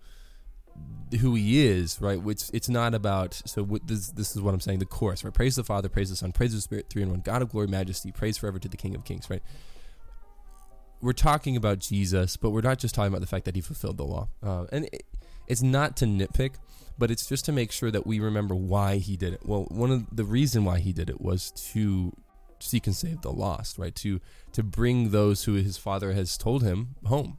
who 1.21 1.35
he 1.35 1.67
is, 1.67 2.01
right? 2.01 2.21
Which 2.21 2.45
it's 2.53 2.69
not 2.69 2.95
about. 2.95 3.41
So 3.47 3.65
this 3.85 4.09
this 4.09 4.35
is 4.35 4.43
what 4.43 4.55
I'm 4.55 4.61
saying. 4.61 4.81
The 4.81 4.87
chorus, 4.87 5.25
right? 5.25 5.33
Praise 5.33 5.57
the 5.57 5.65
Father, 5.65 5.89
praise 5.89 6.11
the 6.11 6.17
Son, 6.17 6.33
praise 6.33 6.53
the 6.53 6.61
Spirit, 6.61 6.87
three 6.91 7.03
in 7.03 7.11
one. 7.11 7.21
God 7.21 7.43
of 7.43 7.51
glory, 7.51 7.67
majesty, 7.67 8.13
praise 8.13 8.37
forever 8.37 8.59
to 8.59 8.69
the 8.69 8.77
King 8.77 8.95
of 8.95 9.05
Kings, 9.05 9.31
right? 9.31 9.43
We're 11.05 11.13
talking 11.13 11.55
about 11.55 11.81
Jesus, 11.81 12.39
but 12.39 12.49
we're 12.49 12.63
not 12.63 12.79
just 12.79 12.95
talking 12.95 13.13
about 13.13 13.21
the 13.21 13.27
fact 13.27 13.45
that 13.45 13.55
he 13.55 13.61
fulfilled 13.61 13.99
the 13.99 14.05
law. 14.05 14.29
Uh, 14.43 14.65
and 14.73 14.87
it, 14.87 15.05
it's 15.47 15.63
not 15.63 15.99
to 15.99 16.07
nitpick, 16.07 16.55
but 16.97 17.11
it's 17.11 17.27
just 17.27 17.45
to 17.45 17.53
make 17.53 17.73
sure 17.73 17.91
that 17.91 18.07
we 18.07 18.21
remember 18.21 18.55
why 18.55 18.97
he 18.97 19.15
did 19.15 19.35
it. 19.35 19.41
Well, 19.45 19.65
one 19.65 19.91
of 19.91 20.07
the 20.11 20.25
reason 20.25 20.65
why 20.65 20.79
he 20.79 20.95
did 20.95 21.11
it 21.11 21.21
was 21.21 21.51
to 21.73 22.15
seek 22.59 22.87
and 22.87 22.97
save 22.97 23.21
the 23.21 23.33
lost, 23.33 23.77
right? 23.77 23.95
To 23.97 24.19
to 24.53 24.63
bring 24.63 25.11
those 25.11 25.45
who 25.45 25.55
his 25.55 25.77
father 25.77 26.13
has 26.13 26.39
told 26.39 26.63
him 26.63 26.95
home, 27.05 27.37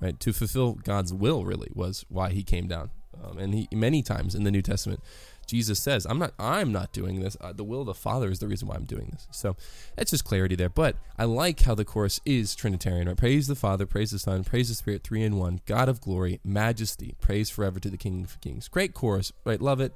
right? 0.00 0.18
To 0.20 0.32
fulfill 0.32 0.74
God's 0.74 1.12
will, 1.12 1.44
really, 1.44 1.70
was 1.74 2.04
why 2.08 2.30
he 2.30 2.44
came 2.44 2.68
down. 2.68 2.90
Um, 3.20 3.38
and 3.38 3.54
he 3.54 3.68
many 3.72 4.02
times 4.02 4.36
in 4.36 4.44
the 4.44 4.50
New 4.52 4.62
Testament, 4.62 5.00
Jesus 5.46 5.80
says, 5.80 6.06
"I'm 6.06 6.18
not. 6.18 6.32
I'm 6.38 6.72
not 6.72 6.92
doing 6.92 7.20
this. 7.20 7.36
Uh, 7.40 7.52
the 7.52 7.64
will 7.64 7.80
of 7.80 7.86
the 7.86 7.94
Father 7.94 8.30
is 8.30 8.38
the 8.38 8.48
reason 8.48 8.68
why 8.68 8.74
I'm 8.76 8.84
doing 8.84 9.10
this." 9.12 9.26
So 9.30 9.56
that's 9.96 10.10
just 10.10 10.24
clarity 10.24 10.54
there. 10.54 10.68
But 10.68 10.96
I 11.18 11.24
like 11.24 11.60
how 11.60 11.74
the 11.74 11.84
chorus 11.84 12.20
is 12.24 12.54
Trinitarian. 12.54 13.08
Right? 13.08 13.16
Praise 13.16 13.46
the 13.46 13.54
Father, 13.54 13.86
praise 13.86 14.10
the 14.10 14.18
Son, 14.18 14.44
praise 14.44 14.68
the 14.68 14.74
Spirit, 14.74 15.04
three 15.04 15.22
in 15.22 15.36
one. 15.36 15.60
God 15.66 15.88
of 15.88 16.00
glory, 16.00 16.40
majesty, 16.44 17.14
praise 17.20 17.50
forever 17.50 17.80
to 17.80 17.90
the 17.90 17.96
King 17.96 18.24
of 18.24 18.40
Kings. 18.40 18.68
Great 18.68 18.94
chorus. 18.94 19.32
Right? 19.44 19.60
Love 19.60 19.80
it. 19.80 19.92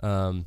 Um, 0.00 0.46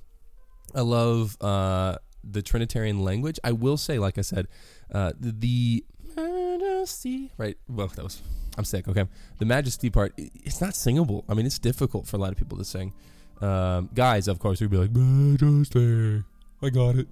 I 0.74 0.82
love 0.82 1.38
uh, 1.42 1.98
the 2.24 2.42
Trinitarian 2.42 3.04
language. 3.04 3.40
I 3.44 3.52
will 3.52 3.78
say, 3.78 4.00
like 4.00 4.18
I 4.18 4.22
said, 4.22 4.48
uh, 4.94 5.14
the 5.20 5.86
majesty. 6.16 7.32
Right? 7.38 7.58
Well, 7.68 7.88
that 7.88 8.04
was. 8.04 8.22
I'm 8.58 8.66
sick. 8.66 8.88
Okay. 8.88 9.06
The 9.40 9.46
majesty 9.46 9.90
part. 9.90 10.14
It's 10.18 10.62
not 10.62 10.76
singable. 10.76 11.26
I 11.28 11.34
mean, 11.34 11.46
it's 11.46 11.60
difficult 11.60 12.08
for 12.08 12.16
a 12.16 12.20
lot 12.20 12.32
of 12.32 12.38
people 12.38 12.58
to 12.58 12.66
sing. 12.66 12.94
Um, 13.42 13.90
guys, 13.94 14.28
of 14.28 14.40
course, 14.40 14.62
would 14.62 14.70
be 14.70 14.78
like, 14.78 14.92
Majesty, 14.92 16.24
I 16.62 16.70
got 16.70 16.96
it. 16.96 17.08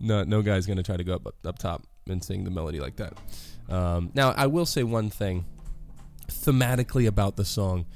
No, 0.00 0.24
no 0.24 0.42
guy's 0.42 0.66
gonna 0.66 0.82
try 0.82 0.96
to 0.96 1.04
go 1.04 1.14
up 1.14 1.34
up 1.44 1.58
top 1.58 1.84
and 2.08 2.22
sing 2.22 2.44
the 2.44 2.50
melody 2.50 2.80
like 2.80 2.96
that. 2.96 3.14
Um, 3.68 4.10
now, 4.14 4.32
I 4.36 4.46
will 4.46 4.66
say 4.66 4.82
one 4.82 5.10
thing 5.10 5.44
thematically 6.28 7.06
about 7.06 7.36
the 7.36 7.44
song. 7.44 7.86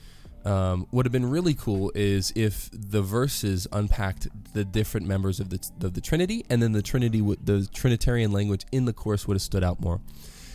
Um, 0.44 0.88
would 0.90 1.06
have 1.06 1.12
been 1.12 1.30
really 1.30 1.54
cool 1.54 1.92
is 1.94 2.32
if 2.34 2.68
the 2.72 3.00
verses 3.00 3.68
unpacked 3.70 4.26
the 4.54 4.64
different 4.64 5.06
members 5.06 5.38
of 5.38 5.50
the 5.50 5.60
of 5.86 5.94
the 5.94 6.00
Trinity, 6.00 6.44
and 6.50 6.60
then 6.60 6.72
the 6.72 6.82
Trinity, 6.82 7.20
would, 7.20 7.46
the 7.46 7.68
Trinitarian 7.72 8.32
language 8.32 8.66
in 8.72 8.84
the 8.84 8.92
chorus 8.92 9.28
would 9.28 9.34
have 9.34 9.42
stood 9.42 9.62
out 9.62 9.80
more. 9.80 10.00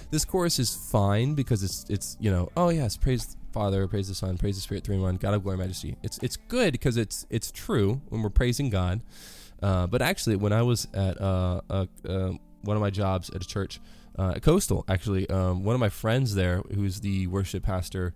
This 0.10 0.24
chorus 0.24 0.60
is 0.60 0.74
fine 0.74 1.34
because 1.34 1.64
it's 1.64 1.86
it's 1.90 2.18
you 2.20 2.32
know 2.32 2.50
oh 2.56 2.70
yes 2.70 2.96
praise 2.96 3.36
Father 3.52 3.88
praise 3.88 4.08
the 4.08 4.16
Son 4.16 4.38
praise 4.38 4.56
the 4.56 4.62
Spirit 4.62 4.84
three 4.84 4.96
in 4.96 5.02
one 5.02 5.18
God 5.18 5.34
of 5.34 5.44
glory 5.44 5.58
majesty. 5.58 5.98
It's 6.04 6.18
it's 6.20 6.38
good 6.38 6.72
because 6.72 6.98
it's 6.98 7.26
it's 7.30 7.52
true 7.52 8.02
when 8.10 8.22
we're 8.22 8.30
praising 8.30 8.70
God. 8.70 9.02
Uh, 9.62 9.88
but 9.88 10.02
actually, 10.02 10.36
when 10.36 10.54
I 10.54 10.62
was 10.62 10.88
at 10.94 11.20
uh, 11.20 11.62
uh, 11.70 11.86
uh 12.08 12.32
one 12.62 12.78
of 12.78 12.82
my 12.82 12.90
jobs 12.90 13.30
at 13.32 13.44
a 13.44 13.48
church, 13.48 13.80
uh, 14.18 14.34
at 14.36 14.42
Coastal, 14.42 14.84
actually, 14.88 15.30
um, 15.30 15.64
one 15.64 15.74
of 15.74 15.80
my 15.80 15.90
friends 15.90 16.36
there, 16.36 16.62
who's 16.74 17.00
the 17.02 17.28
worship 17.28 17.64
pastor 17.64 18.14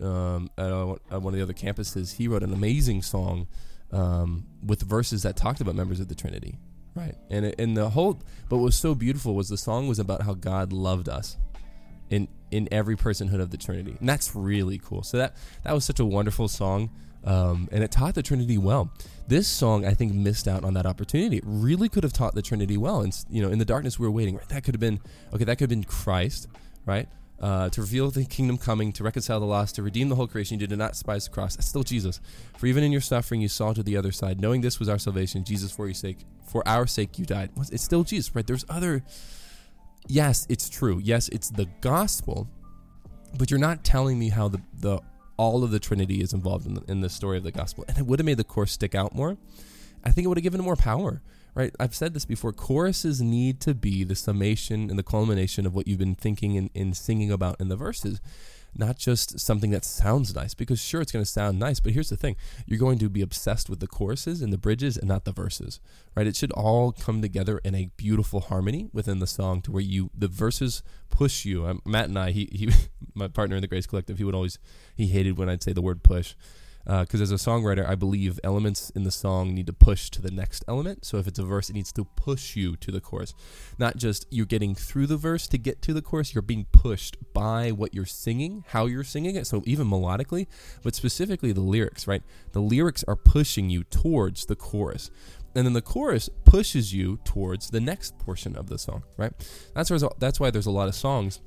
um, 0.00 0.50
at, 0.58 0.70
at, 0.70 1.22
one 1.22 1.32
of 1.32 1.34
the 1.34 1.42
other 1.42 1.52
campuses, 1.52 2.16
he 2.16 2.26
wrote 2.26 2.42
an 2.42 2.52
amazing 2.52 3.02
song 3.02 3.46
um, 3.92 4.46
with 4.64 4.82
verses 4.82 5.22
that 5.22 5.36
talked 5.36 5.60
about 5.60 5.74
members 5.74 6.00
of 6.00 6.08
the 6.08 6.14
Trinity, 6.14 6.58
right? 6.94 7.14
And 7.30 7.46
it, 7.46 7.54
and 7.58 7.76
the 7.76 7.90
whole, 7.90 8.20
but 8.48 8.58
what 8.58 8.64
was 8.64 8.76
so 8.76 8.94
beautiful 8.94 9.34
was 9.34 9.48
the 9.48 9.56
song 9.56 9.88
was 9.88 9.98
about 9.98 10.22
how 10.22 10.34
God 10.34 10.72
loved 10.72 11.08
us 11.08 11.36
in 12.10 12.28
in 12.50 12.68
every 12.70 12.96
personhood 12.96 13.40
of 13.40 13.50
the 13.50 13.56
Trinity, 13.56 13.96
and 13.98 14.08
that's 14.08 14.34
really 14.34 14.78
cool. 14.78 15.02
So 15.02 15.16
that 15.18 15.34
that 15.64 15.72
was 15.72 15.84
such 15.84 16.00
a 16.00 16.04
wonderful 16.04 16.48
song. 16.48 16.90
Um, 17.24 17.68
and 17.70 17.84
it 17.84 17.92
taught 17.92 18.16
the 18.16 18.22
Trinity 18.22 18.58
well. 18.58 18.90
This 19.28 19.46
song, 19.46 19.86
I 19.86 19.94
think, 19.94 20.12
missed 20.12 20.48
out 20.48 20.64
on 20.64 20.74
that 20.74 20.86
opportunity. 20.86 21.36
It 21.36 21.44
really 21.46 21.88
could 21.88 22.02
have 22.02 22.12
taught 22.12 22.34
the 22.34 22.42
Trinity 22.42 22.76
well. 22.76 23.00
And 23.00 23.16
you 23.30 23.40
know, 23.40 23.48
in 23.48 23.58
the 23.58 23.64
darkness 23.64 23.98
we 23.98 24.06
were 24.06 24.10
waiting. 24.10 24.36
Right? 24.36 24.48
That 24.48 24.64
could 24.64 24.74
have 24.74 24.80
been 24.80 25.00
okay. 25.32 25.44
That 25.44 25.56
could 25.56 25.70
have 25.70 25.70
been 25.70 25.84
Christ, 25.84 26.48
right? 26.84 27.08
Uh, 27.42 27.68
to 27.70 27.80
reveal 27.80 28.10
the 28.10 28.24
kingdom 28.24 28.56
coming, 28.56 28.92
to 28.92 29.02
reconcile 29.02 29.40
the 29.40 29.46
lost, 29.46 29.74
to 29.74 29.82
redeem 29.82 30.08
the 30.08 30.14
whole 30.14 30.28
creation. 30.28 30.60
You 30.60 30.66
did 30.66 30.78
not 30.78 30.92
despise 30.92 31.24
the 31.24 31.32
cross. 31.32 31.56
That's 31.56 31.68
still 31.68 31.82
Jesus. 31.82 32.20
For 32.56 32.66
even 32.66 32.84
in 32.84 32.92
your 32.92 33.00
suffering, 33.00 33.40
you 33.40 33.48
saw 33.48 33.72
to 33.72 33.82
the 33.82 33.96
other 33.96 34.12
side, 34.12 34.40
knowing 34.40 34.60
this 34.60 34.78
was 34.78 34.88
our 34.88 34.98
salvation. 34.98 35.42
Jesus, 35.42 35.72
for 35.72 35.86
your 35.86 35.94
sake, 35.94 36.18
for 36.46 36.66
our 36.68 36.86
sake, 36.86 37.18
you 37.18 37.26
died. 37.26 37.50
It's 37.72 37.82
still 37.82 38.04
Jesus, 38.04 38.34
right? 38.34 38.46
There's 38.46 38.64
other. 38.68 39.02
Yes, 40.06 40.46
it's 40.48 40.68
true. 40.68 41.00
Yes, 41.02 41.28
it's 41.28 41.50
the 41.50 41.66
gospel, 41.80 42.48
but 43.36 43.50
you're 43.50 43.60
not 43.60 43.84
telling 43.84 44.18
me 44.18 44.28
how 44.28 44.48
the 44.48 44.60
the 44.78 45.00
all 45.36 45.64
of 45.64 45.72
the 45.72 45.80
Trinity 45.80 46.20
is 46.20 46.32
involved 46.32 46.66
in 46.66 46.74
the, 46.74 46.82
in 46.86 47.00
the 47.00 47.08
story 47.08 47.38
of 47.38 47.42
the 47.42 47.50
gospel, 47.50 47.84
and 47.88 47.98
it 47.98 48.06
would 48.06 48.20
have 48.20 48.26
made 48.26 48.36
the 48.36 48.44
course 48.44 48.70
stick 48.70 48.94
out 48.94 49.14
more. 49.14 49.36
I 50.04 50.10
think 50.10 50.24
it 50.24 50.28
would 50.28 50.38
have 50.38 50.42
given 50.42 50.60
it 50.60 50.64
more 50.64 50.76
power 50.76 51.22
right? 51.54 51.74
I've 51.78 51.94
said 51.94 52.14
this 52.14 52.24
before. 52.24 52.52
Choruses 52.52 53.20
need 53.20 53.60
to 53.60 53.74
be 53.74 54.04
the 54.04 54.14
summation 54.14 54.90
and 54.90 54.98
the 54.98 55.02
culmination 55.02 55.66
of 55.66 55.74
what 55.74 55.86
you've 55.86 55.98
been 55.98 56.14
thinking 56.14 56.56
and, 56.56 56.70
and 56.74 56.96
singing 56.96 57.30
about 57.30 57.60
in 57.60 57.68
the 57.68 57.76
verses, 57.76 58.20
not 58.74 58.96
just 58.96 59.38
something 59.38 59.70
that 59.70 59.84
sounds 59.84 60.34
nice. 60.34 60.54
Because 60.54 60.80
sure, 60.80 61.00
it's 61.00 61.12
going 61.12 61.24
to 61.24 61.30
sound 61.30 61.58
nice, 61.58 61.80
but 61.80 61.92
here's 61.92 62.08
the 62.08 62.16
thing: 62.16 62.36
you're 62.66 62.78
going 62.78 62.98
to 62.98 63.08
be 63.08 63.20
obsessed 63.20 63.68
with 63.68 63.80
the 63.80 63.86
choruses 63.86 64.40
and 64.40 64.52
the 64.52 64.58
bridges, 64.58 64.96
and 64.96 65.08
not 65.08 65.24
the 65.24 65.32
verses, 65.32 65.80
right? 66.14 66.26
It 66.26 66.36
should 66.36 66.52
all 66.52 66.92
come 66.92 67.20
together 67.20 67.58
in 67.58 67.74
a 67.74 67.90
beautiful 67.96 68.40
harmony 68.40 68.88
within 68.92 69.18
the 69.18 69.26
song, 69.26 69.60
to 69.62 69.72
where 69.72 69.82
you 69.82 70.10
the 70.16 70.28
verses 70.28 70.82
push 71.10 71.44
you. 71.44 71.66
Um, 71.66 71.82
Matt 71.84 72.08
and 72.08 72.18
I, 72.18 72.30
he 72.30 72.48
he, 72.50 72.70
my 73.14 73.28
partner 73.28 73.56
in 73.56 73.62
the 73.62 73.68
Grace 73.68 73.86
Collective, 73.86 74.18
he 74.18 74.24
would 74.24 74.34
always 74.34 74.58
he 74.96 75.08
hated 75.08 75.36
when 75.36 75.48
I'd 75.48 75.62
say 75.62 75.72
the 75.72 75.82
word 75.82 76.02
push 76.02 76.34
because 76.84 77.20
uh, 77.20 77.22
as 77.22 77.30
a 77.30 77.36
songwriter, 77.36 77.88
I 77.88 77.94
believe 77.94 78.40
elements 78.42 78.90
in 78.90 79.04
the 79.04 79.10
song 79.10 79.54
need 79.54 79.66
to 79.66 79.72
push 79.72 80.10
to 80.10 80.22
the 80.22 80.30
next 80.30 80.64
element. 80.66 81.04
So 81.04 81.18
if 81.18 81.26
it's 81.26 81.38
a 81.38 81.44
verse, 81.44 81.70
it 81.70 81.74
needs 81.74 81.92
to 81.92 82.04
push 82.04 82.56
you 82.56 82.76
to 82.76 82.90
the 82.90 83.00
chorus, 83.00 83.34
not 83.78 83.96
just 83.96 84.26
you're 84.30 84.46
getting 84.46 84.74
through 84.74 85.06
the 85.06 85.16
verse 85.16 85.46
to 85.48 85.58
get 85.58 85.80
to 85.82 85.94
the 85.94 86.02
chorus. 86.02 86.34
You're 86.34 86.42
being 86.42 86.66
pushed 86.72 87.16
by 87.32 87.70
what 87.70 87.94
you're 87.94 88.04
singing, 88.04 88.64
how 88.68 88.86
you're 88.86 89.04
singing 89.04 89.36
it. 89.36 89.46
So 89.46 89.62
even 89.64 89.88
melodically, 89.88 90.46
but 90.82 90.94
specifically 90.94 91.52
the 91.52 91.60
lyrics, 91.60 92.06
right? 92.06 92.22
The 92.52 92.60
lyrics 92.60 93.04
are 93.06 93.16
pushing 93.16 93.70
you 93.70 93.84
towards 93.84 94.46
the 94.46 94.56
chorus 94.56 95.10
and 95.54 95.66
then 95.66 95.74
the 95.74 95.82
chorus 95.82 96.30
pushes 96.44 96.94
you 96.94 97.18
towards 97.24 97.70
the 97.70 97.80
next 97.80 98.18
portion 98.18 98.56
of 98.56 98.68
the 98.68 98.78
song, 98.78 99.02
right? 99.16 99.32
That's 99.74 99.92
that's 100.18 100.40
why 100.40 100.50
there's 100.50 100.66
a 100.66 100.70
lot 100.70 100.88
of 100.88 100.94
songs 100.94 101.40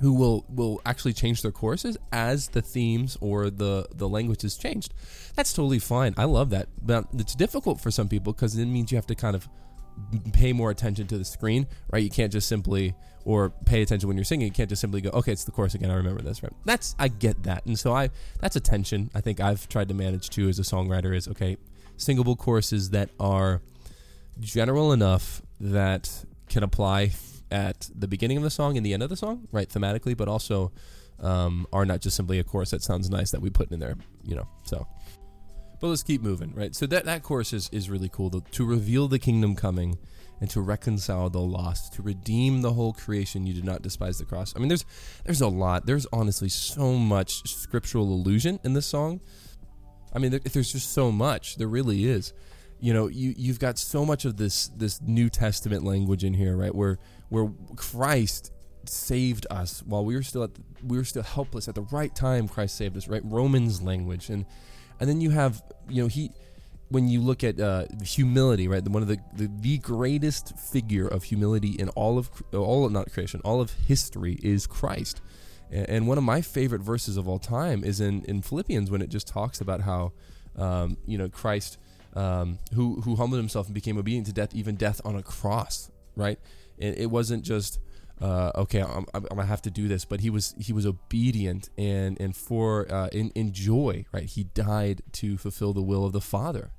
who 0.00 0.14
will 0.14 0.44
will 0.48 0.80
actually 0.86 1.12
change 1.12 1.42
their 1.42 1.52
courses 1.52 1.96
as 2.10 2.48
the 2.48 2.62
themes 2.62 3.16
or 3.20 3.50
the 3.50 3.86
the 3.94 4.08
language 4.08 4.40
changed. 4.58 4.94
That's 5.36 5.52
totally 5.52 5.78
fine. 5.78 6.14
I 6.16 6.24
love 6.24 6.50
that. 6.50 6.68
But 6.82 7.06
it's 7.14 7.34
difficult 7.34 7.80
for 7.80 7.90
some 7.90 8.08
people 8.08 8.32
because 8.32 8.56
it 8.56 8.66
means 8.66 8.90
you 8.90 8.96
have 8.96 9.06
to 9.08 9.14
kind 9.14 9.36
of 9.36 9.48
pay 10.32 10.52
more 10.52 10.70
attention 10.70 11.06
to 11.08 11.18
the 11.18 11.24
screen, 11.24 11.66
right? 11.92 12.02
You 12.02 12.10
can't 12.10 12.32
just 12.32 12.48
simply 12.48 12.94
or 13.24 13.50
pay 13.66 13.82
attention 13.82 14.08
when 14.08 14.16
you're 14.16 14.24
singing. 14.24 14.46
You 14.46 14.52
can't 14.52 14.68
just 14.68 14.80
simply 14.80 15.02
go, 15.02 15.10
okay, 15.10 15.32
it's 15.32 15.44
the 15.44 15.52
chorus 15.52 15.74
again. 15.74 15.90
I 15.90 15.94
remember 15.94 16.22
this, 16.22 16.42
right? 16.42 16.52
That's 16.64 16.96
I 16.98 17.08
get 17.08 17.42
that, 17.42 17.66
and 17.66 17.78
so 17.78 17.92
I 17.94 18.10
that's 18.40 18.56
a 18.56 18.60
tension. 18.60 19.10
I 19.14 19.20
think 19.20 19.40
I've 19.40 19.68
tried 19.68 19.88
to 19.88 19.94
manage 19.94 20.30
too 20.30 20.48
as 20.48 20.58
a 20.58 20.62
songwriter. 20.62 21.14
Is 21.14 21.28
okay, 21.28 21.58
singable 21.96 22.36
choruses 22.36 22.90
that 22.90 23.10
are 23.20 23.60
general 24.40 24.92
enough 24.92 25.42
that 25.60 26.24
can 26.48 26.62
apply 26.62 27.12
at 27.50 27.88
the 27.94 28.08
beginning 28.08 28.36
of 28.36 28.42
the 28.42 28.50
song 28.50 28.76
and 28.76 28.84
the 28.84 28.92
end 28.92 29.02
of 29.02 29.08
the 29.08 29.16
song, 29.16 29.48
right, 29.52 29.68
thematically, 29.68 30.16
but 30.16 30.28
also 30.28 30.72
um, 31.20 31.66
are 31.72 31.84
not 31.84 32.00
just 32.00 32.16
simply 32.16 32.38
a 32.38 32.44
chorus 32.44 32.70
that 32.70 32.82
sounds 32.82 33.10
nice 33.10 33.30
that 33.30 33.40
we 33.40 33.50
put 33.50 33.70
in 33.70 33.80
there, 33.80 33.96
you 34.24 34.34
know. 34.34 34.48
So, 34.64 34.86
but 35.80 35.88
let's 35.88 36.02
keep 36.02 36.22
moving, 36.22 36.54
right? 36.54 36.74
So 36.74 36.86
that 36.86 37.04
that 37.04 37.22
chorus 37.22 37.52
is 37.52 37.68
is 37.72 37.90
really 37.90 38.08
cool 38.08 38.30
to, 38.30 38.40
to 38.52 38.64
reveal 38.64 39.08
the 39.08 39.18
kingdom 39.18 39.54
coming 39.54 39.98
and 40.40 40.48
to 40.50 40.60
reconcile 40.60 41.28
the 41.28 41.40
lost, 41.40 41.92
to 41.94 42.02
redeem 42.02 42.62
the 42.62 42.72
whole 42.72 42.92
creation. 42.92 43.46
You 43.46 43.52
did 43.52 43.64
not 43.64 43.82
despise 43.82 44.18
the 44.18 44.24
cross. 44.24 44.54
I 44.56 44.58
mean, 44.58 44.68
there's 44.68 44.84
there's 45.24 45.40
a 45.40 45.48
lot. 45.48 45.86
There's 45.86 46.06
honestly 46.12 46.48
so 46.48 46.94
much 46.94 47.48
scriptural 47.48 48.04
allusion 48.04 48.58
in 48.64 48.72
this 48.72 48.86
song. 48.86 49.20
I 50.12 50.18
mean, 50.18 50.30
there, 50.32 50.40
there's 50.40 50.72
just 50.72 50.92
so 50.92 51.12
much. 51.12 51.56
There 51.56 51.68
really 51.68 52.06
is. 52.06 52.32
You 52.80 52.94
know, 52.94 53.08
you 53.08 53.34
you've 53.36 53.60
got 53.60 53.78
so 53.78 54.06
much 54.06 54.24
of 54.24 54.38
this 54.38 54.68
this 54.68 55.00
New 55.02 55.28
Testament 55.28 55.84
language 55.84 56.24
in 56.24 56.34
here, 56.34 56.56
right? 56.56 56.74
Where 56.74 56.98
where 57.30 57.50
Christ 57.76 58.52
saved 58.84 59.46
us 59.50 59.82
while 59.86 60.04
we 60.04 60.14
were 60.14 60.22
still 60.22 60.42
at 60.42 60.54
the, 60.54 60.62
we 60.84 60.96
were 60.96 61.04
still 61.04 61.22
helpless 61.22 61.68
at 61.68 61.74
the 61.74 61.82
right 61.82 62.14
time 62.14 62.48
Christ 62.48 62.76
saved 62.76 62.96
us 62.96 63.08
right? 63.08 63.22
Romans 63.24 63.80
language. 63.82 64.28
And 64.28 64.44
and 64.98 65.08
then 65.08 65.20
you 65.20 65.30
have 65.30 65.62
you 65.88 66.02
know 66.02 66.08
he 66.08 66.30
when 66.88 67.08
you 67.08 67.20
look 67.20 67.44
at 67.44 67.58
uh, 67.60 67.86
humility 68.04 68.68
right? 68.68 68.86
One 68.86 69.02
of 69.02 69.08
the, 69.08 69.18
the, 69.34 69.50
the 69.60 69.78
greatest 69.78 70.58
figure 70.58 71.06
of 71.06 71.24
humility 71.24 71.70
in 71.70 71.88
all 71.90 72.18
of 72.18 72.30
all 72.52 72.84
of, 72.84 72.92
not 72.92 73.10
creation 73.12 73.40
all 73.44 73.60
of 73.60 73.72
history 73.72 74.38
is 74.42 74.66
Christ. 74.66 75.20
And, 75.70 75.88
and, 75.88 76.08
one 76.08 76.18
of 76.18 76.24
my 76.24 76.40
favorite 76.40 76.82
verses 76.82 77.16
of 77.16 77.28
all 77.28 77.38
time 77.38 77.84
is 77.84 78.00
in 78.00 78.24
in 78.24 78.42
Philippians 78.42 78.90
when 78.90 79.02
it 79.02 79.08
just 79.08 79.28
talks 79.28 79.60
about 79.60 79.82
how 79.82 80.12
um, 80.56 80.96
you 81.06 81.16
know 81.16 81.28
Christ 81.28 81.78
um, 82.14 82.58
who 82.74 83.00
who 83.02 83.14
humbled 83.16 83.38
himself 83.38 83.66
and 83.66 83.74
became 83.74 83.96
obedient 83.96 84.26
to 84.26 84.32
death 84.32 84.54
even 84.54 84.74
death 84.74 85.00
on 85.04 85.14
a 85.14 85.22
cross 85.22 85.90
right 86.16 86.40
and 86.80 86.96
it 86.96 87.10
wasn't 87.10 87.44
just 87.44 87.78
uh, 88.20 88.52
okay, 88.54 88.82
I'm, 88.82 89.06
I'm, 89.14 89.24
gonna 89.24 89.46
have 89.46 89.62
to 89.62 89.70
do 89.70 89.88
this, 89.88 90.04
but 90.04 90.20
he 90.20 90.28
was 90.28 90.54
he 90.58 90.72
was 90.72 90.84
obedient 90.84 91.70
and 91.78 92.20
and 92.20 92.36
for 92.36 92.90
uh, 92.92 93.08
in 93.12 93.30
in 93.30 93.52
joy, 93.52 94.04
right? 94.12 94.24
He 94.24 94.44
died 94.44 95.02
to 95.12 95.38
fulfill 95.38 95.72
the 95.72 95.82
will 95.82 96.04
of 96.04 96.12
the 96.12 96.20
Father, 96.20 96.70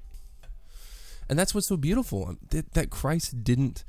and 1.27 1.39
that's 1.39 1.55
what's 1.55 1.67
so 1.67 1.77
beautiful 1.77 2.27
um, 2.27 2.37
that, 2.51 2.73
that 2.73 2.89
Christ 2.91 3.43
didn't 3.43 3.83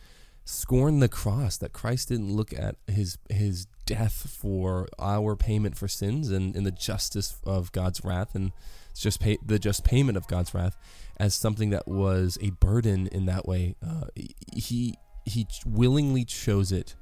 scorn 0.47 1.01
the 1.01 1.09
cross, 1.09 1.59
that 1.59 1.75
Christ 1.75 2.09
didn't 2.09 2.33
look 2.33 2.55
at 2.59 2.77
his 2.87 3.19
his 3.29 3.67
death 3.85 4.31
for 4.31 4.89
our 4.99 5.37
payment 5.37 5.77
for 5.77 5.89
sins 5.89 6.31
and, 6.31 6.57
and 6.57 6.65
the 6.65 6.71
justice 6.71 7.39
of 7.45 7.71
God's 7.73 8.03
wrath 8.03 8.35
and 8.35 8.53
just 8.95 9.21
pay, 9.21 9.37
the 9.45 9.59
just 9.59 9.85
payment 9.85 10.17
of 10.17 10.27
God's 10.27 10.55
wrath 10.55 10.77
as 11.19 11.35
something 11.35 11.71
that 11.71 11.87
was 11.87 12.39
a 12.41 12.51
burden 12.51 13.09
in 13.09 13.27
that 13.27 13.47
way. 13.47 13.75
Uh, 13.87 14.05
he 14.55 14.95
he 15.25 15.47
willingly 15.67 16.25
chose 16.25 16.73
it 16.73 16.95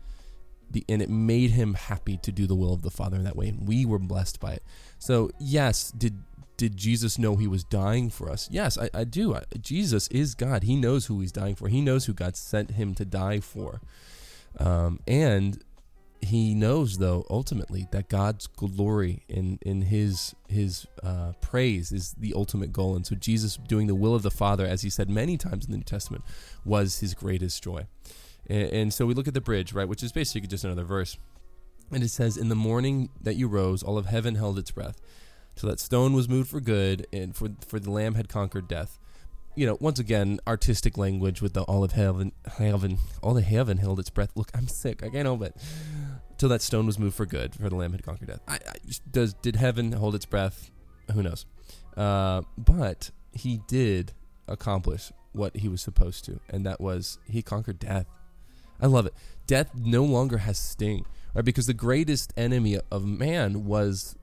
and 0.88 1.02
it 1.02 1.10
made 1.10 1.50
him 1.50 1.74
happy 1.74 2.16
to 2.18 2.30
do 2.30 2.46
the 2.46 2.54
will 2.54 2.72
of 2.72 2.82
the 2.82 2.90
father 2.90 3.16
in 3.16 3.24
that 3.24 3.36
way 3.36 3.48
and 3.48 3.66
we 3.66 3.84
were 3.84 3.98
blessed 3.98 4.38
by 4.40 4.52
it. 4.52 4.62
So 4.98 5.30
yes 5.38 5.90
did 5.90 6.22
did 6.56 6.76
jesus 6.76 7.18
know 7.18 7.36
he 7.36 7.46
was 7.46 7.64
dying 7.64 8.10
for 8.10 8.30
us? 8.30 8.48
Yes 8.50 8.78
i, 8.78 8.90
I 8.94 9.04
do. 9.04 9.34
I, 9.34 9.42
jesus 9.60 10.08
is 10.08 10.34
god. 10.34 10.64
He 10.64 10.76
knows 10.76 11.06
who 11.06 11.20
he's 11.20 11.32
dying 11.32 11.54
for. 11.54 11.68
He 11.68 11.80
knows 11.80 12.06
who 12.06 12.12
god 12.12 12.36
sent 12.36 12.72
him 12.72 12.94
to 12.94 13.04
die 13.04 13.40
for. 13.40 13.80
Um, 14.58 15.00
and 15.06 15.62
he 16.22 16.54
knows 16.54 16.98
though 16.98 17.24
ultimately 17.30 17.88
that 17.92 18.08
god's 18.08 18.46
glory 18.46 19.22
in 19.28 19.58
in 19.62 19.82
his 19.82 20.34
his 20.48 20.86
uh, 21.02 21.32
praise 21.40 21.92
is 21.92 22.14
the 22.18 22.34
ultimate 22.34 22.72
goal 22.72 22.94
and 22.94 23.06
so 23.06 23.14
jesus 23.14 23.56
doing 23.56 23.86
the 23.86 23.94
will 23.94 24.14
of 24.14 24.22
the 24.22 24.30
father 24.30 24.66
as 24.66 24.82
he 24.82 24.90
said 24.90 25.08
many 25.08 25.36
times 25.38 25.64
in 25.64 25.70
the 25.70 25.78
new 25.78 25.82
testament 25.82 26.22
was 26.64 27.00
his 27.00 27.14
greatest 27.14 27.62
joy 27.62 27.86
and, 28.50 28.72
and 28.72 28.94
so 28.94 29.06
we 29.06 29.14
look 29.14 29.28
at 29.28 29.34
the 29.34 29.40
bridge, 29.40 29.72
right, 29.72 29.88
which 29.88 30.02
is 30.02 30.12
basically 30.12 30.48
just 30.48 30.64
another 30.64 30.84
verse. 30.84 31.16
And 31.92 32.02
it 32.02 32.10
says, 32.10 32.36
In 32.36 32.48
the 32.48 32.54
morning 32.54 33.08
that 33.22 33.36
you 33.36 33.48
rose, 33.48 33.82
all 33.82 33.96
of 33.96 34.06
heaven 34.06 34.34
held 34.34 34.58
its 34.58 34.72
breath, 34.72 35.00
till 35.56 35.70
that 35.70 35.80
stone 35.80 36.12
was 36.12 36.28
moved 36.28 36.50
for 36.50 36.60
good, 36.60 37.06
and 37.12 37.34
for, 37.34 37.50
for 37.66 37.78
the 37.78 37.90
Lamb 37.90 38.14
had 38.14 38.28
conquered 38.28 38.68
death. 38.68 38.98
You 39.56 39.66
know, 39.66 39.76
once 39.80 39.98
again, 39.98 40.40
artistic 40.46 40.96
language 40.96 41.42
with 41.42 41.54
the 41.54 41.62
all 41.62 41.82
of 41.82 41.92
heaven, 41.92 42.32
heaven, 42.56 42.98
all 43.22 43.36
of 43.36 43.44
heaven 43.44 43.78
held 43.78 43.98
its 43.98 44.10
breath. 44.10 44.30
Look, 44.34 44.50
I'm 44.54 44.68
sick. 44.68 45.02
I 45.02 45.08
can't 45.08 45.26
help 45.26 45.42
it. 45.42 45.56
Till 46.38 46.48
that 46.48 46.62
stone 46.62 46.86
was 46.86 46.98
moved 46.98 47.16
for 47.16 47.26
good, 47.26 47.54
for 47.54 47.68
the 47.68 47.76
Lamb 47.76 47.92
had 47.92 48.02
conquered 48.02 48.28
death. 48.28 48.40
I, 48.48 48.54
I, 48.54 48.76
does 49.10 49.34
did 49.34 49.56
heaven 49.56 49.92
hold 49.92 50.14
its 50.14 50.24
breath? 50.24 50.70
who 51.12 51.22
knows? 51.22 51.46
Uh, 51.96 52.42
but 52.56 53.10
he 53.32 53.60
did 53.66 54.12
accomplish 54.48 55.12
what 55.32 55.56
he 55.56 55.68
was 55.68 55.80
supposed 55.80 56.24
to, 56.24 56.40
and 56.48 56.64
that 56.66 56.80
was 56.80 57.18
he 57.24 57.42
conquered 57.42 57.78
death. 57.78 58.06
I 58.80 58.86
love 58.86 59.06
it. 59.06 59.14
Death 59.46 59.70
no 59.74 60.04
longer 60.04 60.38
has 60.38 60.58
sting, 60.58 61.04
right? 61.34 61.44
Because 61.44 61.66
the 61.66 61.74
greatest 61.74 62.32
enemy 62.36 62.78
of 62.90 63.04
man 63.04 63.64
was 63.66 64.16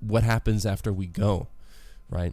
what 0.00 0.22
happens 0.22 0.64
after 0.64 0.92
we 0.92 1.06
go, 1.06 1.48
right? 2.08 2.32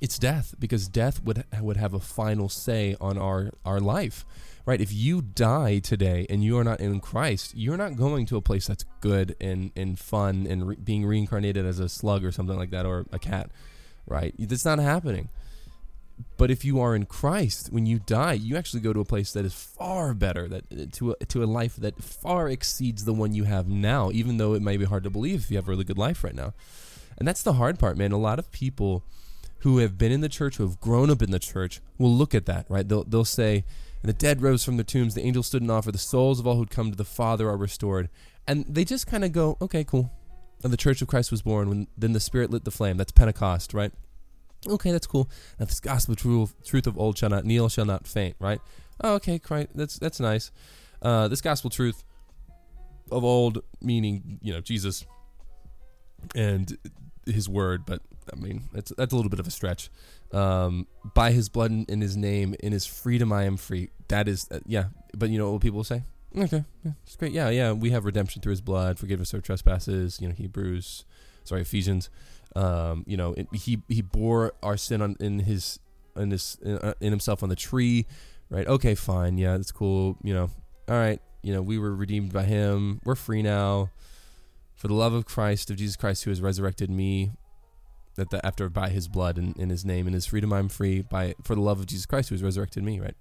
It's 0.00 0.18
death 0.18 0.54
because 0.58 0.88
death 0.88 1.22
would 1.22 1.44
would 1.60 1.76
have 1.76 1.92
a 1.92 2.00
final 2.00 2.48
say 2.48 2.96
on 3.00 3.18
our 3.18 3.50
our 3.66 3.80
life, 3.80 4.24
right? 4.64 4.80
If 4.80 4.92
you 4.92 5.20
die 5.20 5.78
today 5.78 6.26
and 6.30 6.42
you 6.42 6.56
are 6.58 6.64
not 6.64 6.80
in 6.80 7.00
Christ, 7.00 7.52
you're 7.54 7.76
not 7.76 7.96
going 7.96 8.24
to 8.26 8.36
a 8.36 8.40
place 8.40 8.66
that's 8.66 8.84
good 9.00 9.36
and 9.40 9.72
and 9.76 9.98
fun 9.98 10.46
and 10.48 10.68
re- 10.68 10.76
being 10.76 11.04
reincarnated 11.04 11.66
as 11.66 11.78
a 11.78 11.88
slug 11.88 12.24
or 12.24 12.32
something 12.32 12.56
like 12.56 12.70
that 12.70 12.86
or 12.86 13.06
a 13.12 13.18
cat, 13.18 13.50
right? 14.06 14.34
That's 14.38 14.64
not 14.64 14.78
happening. 14.78 15.28
But 16.36 16.50
if 16.50 16.64
you 16.64 16.80
are 16.80 16.94
in 16.94 17.06
Christ, 17.06 17.72
when 17.72 17.86
you 17.86 17.98
die, 17.98 18.34
you 18.34 18.56
actually 18.56 18.80
go 18.80 18.92
to 18.92 19.00
a 19.00 19.04
place 19.04 19.32
that 19.32 19.44
is 19.44 19.54
far 19.54 20.14
better, 20.14 20.48
that 20.48 20.92
to 20.94 21.12
a, 21.12 21.24
to 21.26 21.42
a 21.42 21.46
life 21.46 21.76
that 21.76 22.02
far 22.02 22.48
exceeds 22.48 23.04
the 23.04 23.14
one 23.14 23.32
you 23.34 23.44
have 23.44 23.68
now. 23.68 24.10
Even 24.12 24.36
though 24.38 24.54
it 24.54 24.62
may 24.62 24.76
be 24.76 24.84
hard 24.84 25.04
to 25.04 25.10
believe 25.10 25.44
if 25.44 25.50
you 25.50 25.56
have 25.56 25.68
a 25.68 25.70
really 25.70 25.84
good 25.84 25.98
life 25.98 26.24
right 26.24 26.34
now, 26.34 26.52
and 27.18 27.28
that's 27.28 27.42
the 27.42 27.54
hard 27.54 27.78
part, 27.78 27.96
man. 27.96 28.12
A 28.12 28.18
lot 28.18 28.38
of 28.38 28.50
people 28.50 29.02
who 29.60 29.78
have 29.78 29.98
been 29.98 30.12
in 30.12 30.20
the 30.20 30.28
church, 30.28 30.56
who 30.56 30.66
have 30.66 30.80
grown 30.80 31.10
up 31.10 31.22
in 31.22 31.30
the 31.30 31.38
church, 31.38 31.80
will 31.98 32.12
look 32.14 32.34
at 32.34 32.46
that, 32.46 32.66
right? 32.68 32.88
They'll 32.88 33.04
they'll 33.04 33.24
say, 33.24 33.64
"And 34.02 34.08
the 34.08 34.14
dead 34.14 34.42
rose 34.42 34.64
from 34.64 34.76
their 34.76 34.84
tombs; 34.84 35.14
the 35.14 35.22
angels 35.22 35.46
stood 35.46 35.62
in 35.62 35.70
awe, 35.70 35.80
for 35.80 35.92
the 35.92 35.98
souls 35.98 36.40
of 36.40 36.46
all 36.46 36.56
who'd 36.56 36.70
come 36.70 36.90
to 36.90 36.96
the 36.96 37.04
Father 37.04 37.48
are 37.48 37.56
restored." 37.56 38.08
And 38.46 38.64
they 38.66 38.84
just 38.84 39.06
kind 39.06 39.24
of 39.24 39.32
go, 39.32 39.56
"Okay, 39.60 39.84
cool." 39.84 40.10
And 40.62 40.72
the 40.72 40.76
Church 40.76 41.00
of 41.00 41.08
Christ 41.08 41.30
was 41.30 41.42
born 41.42 41.68
when 41.68 41.86
then 41.96 42.12
the 42.12 42.20
Spirit 42.20 42.50
lit 42.50 42.64
the 42.64 42.70
flame. 42.70 42.96
That's 42.96 43.12
Pentecost, 43.12 43.72
right? 43.72 43.92
Okay, 44.66 44.92
that's 44.92 45.06
cool. 45.06 45.30
Now 45.58 45.66
this 45.66 45.80
gospel 45.80 46.14
truth, 46.16 46.54
truth 46.64 46.86
of 46.86 46.98
old 46.98 47.16
shall 47.16 47.30
not 47.30 47.44
kneel, 47.44 47.68
shall 47.68 47.86
not 47.86 48.06
faint, 48.06 48.36
right? 48.38 48.60
Oh, 49.02 49.14
okay, 49.14 49.40
right. 49.48 49.70
That's 49.74 49.98
that's 49.98 50.20
nice. 50.20 50.50
Uh, 51.00 51.28
this 51.28 51.40
gospel 51.40 51.70
truth 51.70 52.04
of 53.10 53.24
old, 53.24 53.62
meaning 53.80 54.38
you 54.42 54.52
know 54.52 54.60
Jesus 54.60 55.06
and 56.34 56.76
His 57.24 57.48
word, 57.48 57.84
but 57.86 58.02
I 58.32 58.36
mean 58.36 58.68
that's 58.72 58.92
that's 58.96 59.12
a 59.12 59.16
little 59.16 59.30
bit 59.30 59.40
of 59.40 59.46
a 59.46 59.50
stretch. 59.50 59.90
Um, 60.32 60.86
by 61.14 61.32
His 61.32 61.48
blood 61.48 61.70
and 61.70 61.88
in 61.90 62.00
His 62.00 62.16
name, 62.16 62.54
in 62.60 62.72
His 62.72 62.86
freedom, 62.86 63.32
I 63.32 63.44
am 63.44 63.56
free. 63.56 63.90
That 64.08 64.28
is, 64.28 64.48
uh, 64.50 64.60
yeah. 64.66 64.86
But 65.16 65.30
you 65.30 65.38
know 65.38 65.52
what 65.52 65.62
people 65.62 65.84
say? 65.84 66.04
Okay, 66.36 66.64
yeah, 66.84 66.92
it's 67.02 67.16
great. 67.16 67.32
Yeah, 67.32 67.50
yeah. 67.50 67.72
We 67.72 67.90
have 67.90 68.04
redemption 68.04 68.42
through 68.42 68.52
His 68.52 68.60
blood, 68.60 68.98
forgiveness 68.98 69.32
of 69.34 69.42
trespasses. 69.42 70.20
You 70.20 70.28
know, 70.28 70.34
Hebrews, 70.34 71.04
sorry, 71.44 71.62
Ephesians 71.62 72.10
um, 72.56 73.04
you 73.06 73.16
know, 73.16 73.34
it, 73.34 73.46
he 73.54 73.82
he 73.88 74.02
bore 74.02 74.52
our 74.62 74.76
sin 74.76 75.02
on 75.02 75.16
in 75.20 75.40
his 75.40 75.78
in 76.16 76.30
his 76.30 76.58
in, 76.62 76.78
uh, 76.78 76.94
in 77.00 77.10
himself 77.10 77.42
on 77.42 77.48
the 77.48 77.56
tree, 77.56 78.06
right? 78.48 78.66
Okay, 78.66 78.94
fine, 78.94 79.38
yeah, 79.38 79.56
that's 79.56 79.72
cool. 79.72 80.16
You 80.22 80.34
know, 80.34 80.50
all 80.88 80.96
right, 80.96 81.20
you 81.42 81.52
know, 81.52 81.62
we 81.62 81.78
were 81.78 81.94
redeemed 81.94 82.32
by 82.32 82.44
him. 82.44 83.00
We're 83.04 83.14
free 83.14 83.42
now. 83.42 83.90
For 84.74 84.88
the 84.88 84.94
love 84.94 85.12
of 85.12 85.26
Christ, 85.26 85.70
of 85.70 85.76
Jesus 85.76 85.94
Christ, 85.94 86.24
who 86.24 86.30
has 86.30 86.40
resurrected 86.40 86.88
me, 86.88 87.32
that 88.16 88.30
the, 88.30 88.44
after 88.44 88.68
by 88.68 88.90
His 88.90 89.08
blood 89.08 89.38
and 89.38 89.56
in 89.56 89.70
His 89.70 89.84
name 89.84 90.06
and 90.06 90.14
His 90.14 90.26
freedom, 90.26 90.52
I'm 90.52 90.68
free. 90.68 91.02
By 91.02 91.34
for 91.42 91.54
the 91.54 91.60
love 91.60 91.80
of 91.80 91.86
Jesus 91.86 92.06
Christ, 92.06 92.28
who 92.28 92.34
has 92.34 92.42
resurrected 92.42 92.82
me, 92.82 93.00
right? 93.00 93.16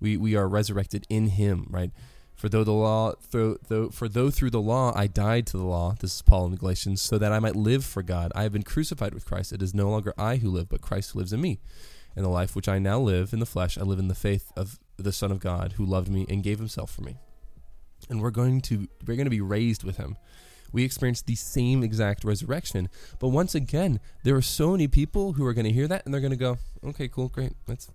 We 0.00 0.16
we 0.16 0.36
are 0.36 0.48
resurrected 0.48 1.06
in 1.08 1.28
Him, 1.28 1.66
right? 1.70 1.90
For 2.34 2.48
though 2.48 2.64
the 2.64 2.72
law, 2.72 3.12
though, 3.30 3.58
though, 3.68 3.90
for 3.90 4.08
though 4.08 4.30
through 4.30 4.50
the 4.50 4.60
law 4.60 4.92
I 4.94 5.06
died 5.06 5.46
to 5.48 5.56
the 5.56 5.64
law, 5.64 5.94
this 6.00 6.16
is 6.16 6.22
Paul 6.22 6.46
in 6.46 6.50
the 6.50 6.58
Galatians, 6.58 7.00
so 7.00 7.16
that 7.18 7.32
I 7.32 7.38
might 7.38 7.56
live 7.56 7.84
for 7.84 8.02
God. 8.02 8.32
I 8.34 8.42
have 8.42 8.52
been 8.52 8.64
crucified 8.64 9.14
with 9.14 9.24
Christ. 9.24 9.52
It 9.52 9.62
is 9.62 9.74
no 9.74 9.88
longer 9.88 10.12
I 10.18 10.36
who 10.36 10.50
live, 10.50 10.68
but 10.68 10.80
Christ 10.80 11.12
who 11.12 11.20
lives 11.20 11.32
in 11.32 11.40
me. 11.40 11.60
In 12.16 12.22
the 12.22 12.28
life 12.28 12.54
which 12.54 12.68
I 12.68 12.78
now 12.78 13.00
live 13.00 13.32
in 13.32 13.40
the 13.40 13.46
flesh, 13.46 13.78
I 13.78 13.82
live 13.82 13.98
in 13.98 14.08
the 14.08 14.14
faith 14.14 14.52
of 14.56 14.78
the 14.96 15.12
Son 15.12 15.32
of 15.32 15.40
God, 15.40 15.74
who 15.76 15.84
loved 15.84 16.08
me 16.08 16.26
and 16.28 16.42
gave 16.42 16.58
Himself 16.58 16.90
for 16.90 17.02
me. 17.02 17.16
And 18.08 18.20
we're 18.20 18.30
going 18.30 18.60
to 18.62 18.88
we're 19.06 19.16
going 19.16 19.26
to 19.26 19.30
be 19.30 19.40
raised 19.40 19.84
with 19.84 19.96
Him. 19.96 20.16
We 20.72 20.84
experience 20.84 21.22
the 21.22 21.34
same 21.34 21.82
exact 21.82 22.24
resurrection. 22.24 22.88
But 23.18 23.28
once 23.28 23.54
again, 23.54 24.00
there 24.24 24.36
are 24.36 24.42
so 24.42 24.72
many 24.72 24.88
people 24.88 25.34
who 25.34 25.46
are 25.46 25.54
going 25.54 25.66
to 25.66 25.72
hear 25.72 25.88
that 25.88 26.04
and 26.04 26.12
they're 26.12 26.20
going 26.20 26.30
to 26.30 26.36
go, 26.36 26.58
"Okay, 26.84 27.08
cool, 27.08 27.28
great, 27.28 27.52
that's 27.66 27.90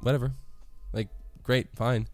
whatever." 0.00 0.32
Like, 0.92 1.08
great, 1.42 1.68
fine 1.76 2.08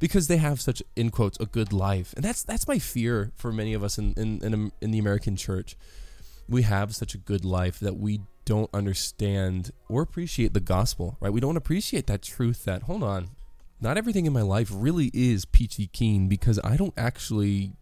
because 0.00 0.26
they 0.26 0.38
have 0.38 0.60
such 0.60 0.82
in 0.96 1.10
quotes 1.10 1.38
a 1.38 1.46
good 1.46 1.72
life 1.72 2.12
and 2.14 2.24
that's 2.24 2.42
that's 2.42 2.66
my 2.66 2.80
fear 2.80 3.30
for 3.36 3.52
many 3.52 3.72
of 3.72 3.84
us 3.84 3.98
in 3.98 4.12
in 4.14 4.42
in, 4.42 4.52
um, 4.52 4.72
in 4.80 4.90
the 4.90 4.98
american 4.98 5.36
church 5.36 5.76
we 6.48 6.62
have 6.62 6.96
such 6.96 7.14
a 7.14 7.18
good 7.18 7.44
life 7.44 7.78
that 7.78 7.96
we 7.96 8.20
don't 8.44 8.70
understand 8.74 9.70
or 9.88 10.02
appreciate 10.02 10.52
the 10.52 10.60
gospel 10.60 11.16
right 11.20 11.32
we 11.32 11.40
don't 11.40 11.56
appreciate 11.56 12.08
that 12.08 12.22
truth 12.22 12.64
that 12.64 12.84
hold 12.84 13.04
on 13.04 13.28
not 13.80 13.96
everything 13.96 14.26
in 14.26 14.32
my 14.32 14.42
life 14.42 14.70
really 14.72 15.10
is 15.14 15.44
peachy 15.44 15.86
keen 15.86 16.26
because 16.26 16.58
i 16.64 16.76
don't 16.76 16.94
actually 16.96 17.72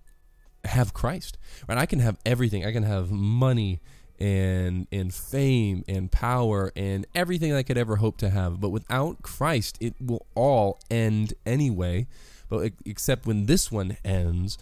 have 0.64 0.92
christ 0.92 1.38
right 1.68 1.78
i 1.78 1.86
can 1.86 2.00
have 2.00 2.18
everything 2.26 2.64
i 2.64 2.72
can 2.72 2.82
have 2.82 3.10
money 3.10 3.80
and 4.18 4.88
and 4.90 5.14
fame 5.14 5.84
and 5.86 6.10
power 6.10 6.72
and 6.74 7.06
everything 7.14 7.52
I 7.52 7.62
could 7.62 7.78
ever 7.78 7.96
hope 7.96 8.16
to 8.18 8.30
have. 8.30 8.60
But 8.60 8.70
without 8.70 9.22
Christ, 9.22 9.78
it 9.80 9.94
will 10.00 10.26
all 10.34 10.80
end 10.90 11.34
anyway. 11.46 12.06
But 12.48 12.72
except 12.84 13.26
when 13.26 13.46
this 13.46 13.70
one 13.70 13.96
ends, 14.04 14.58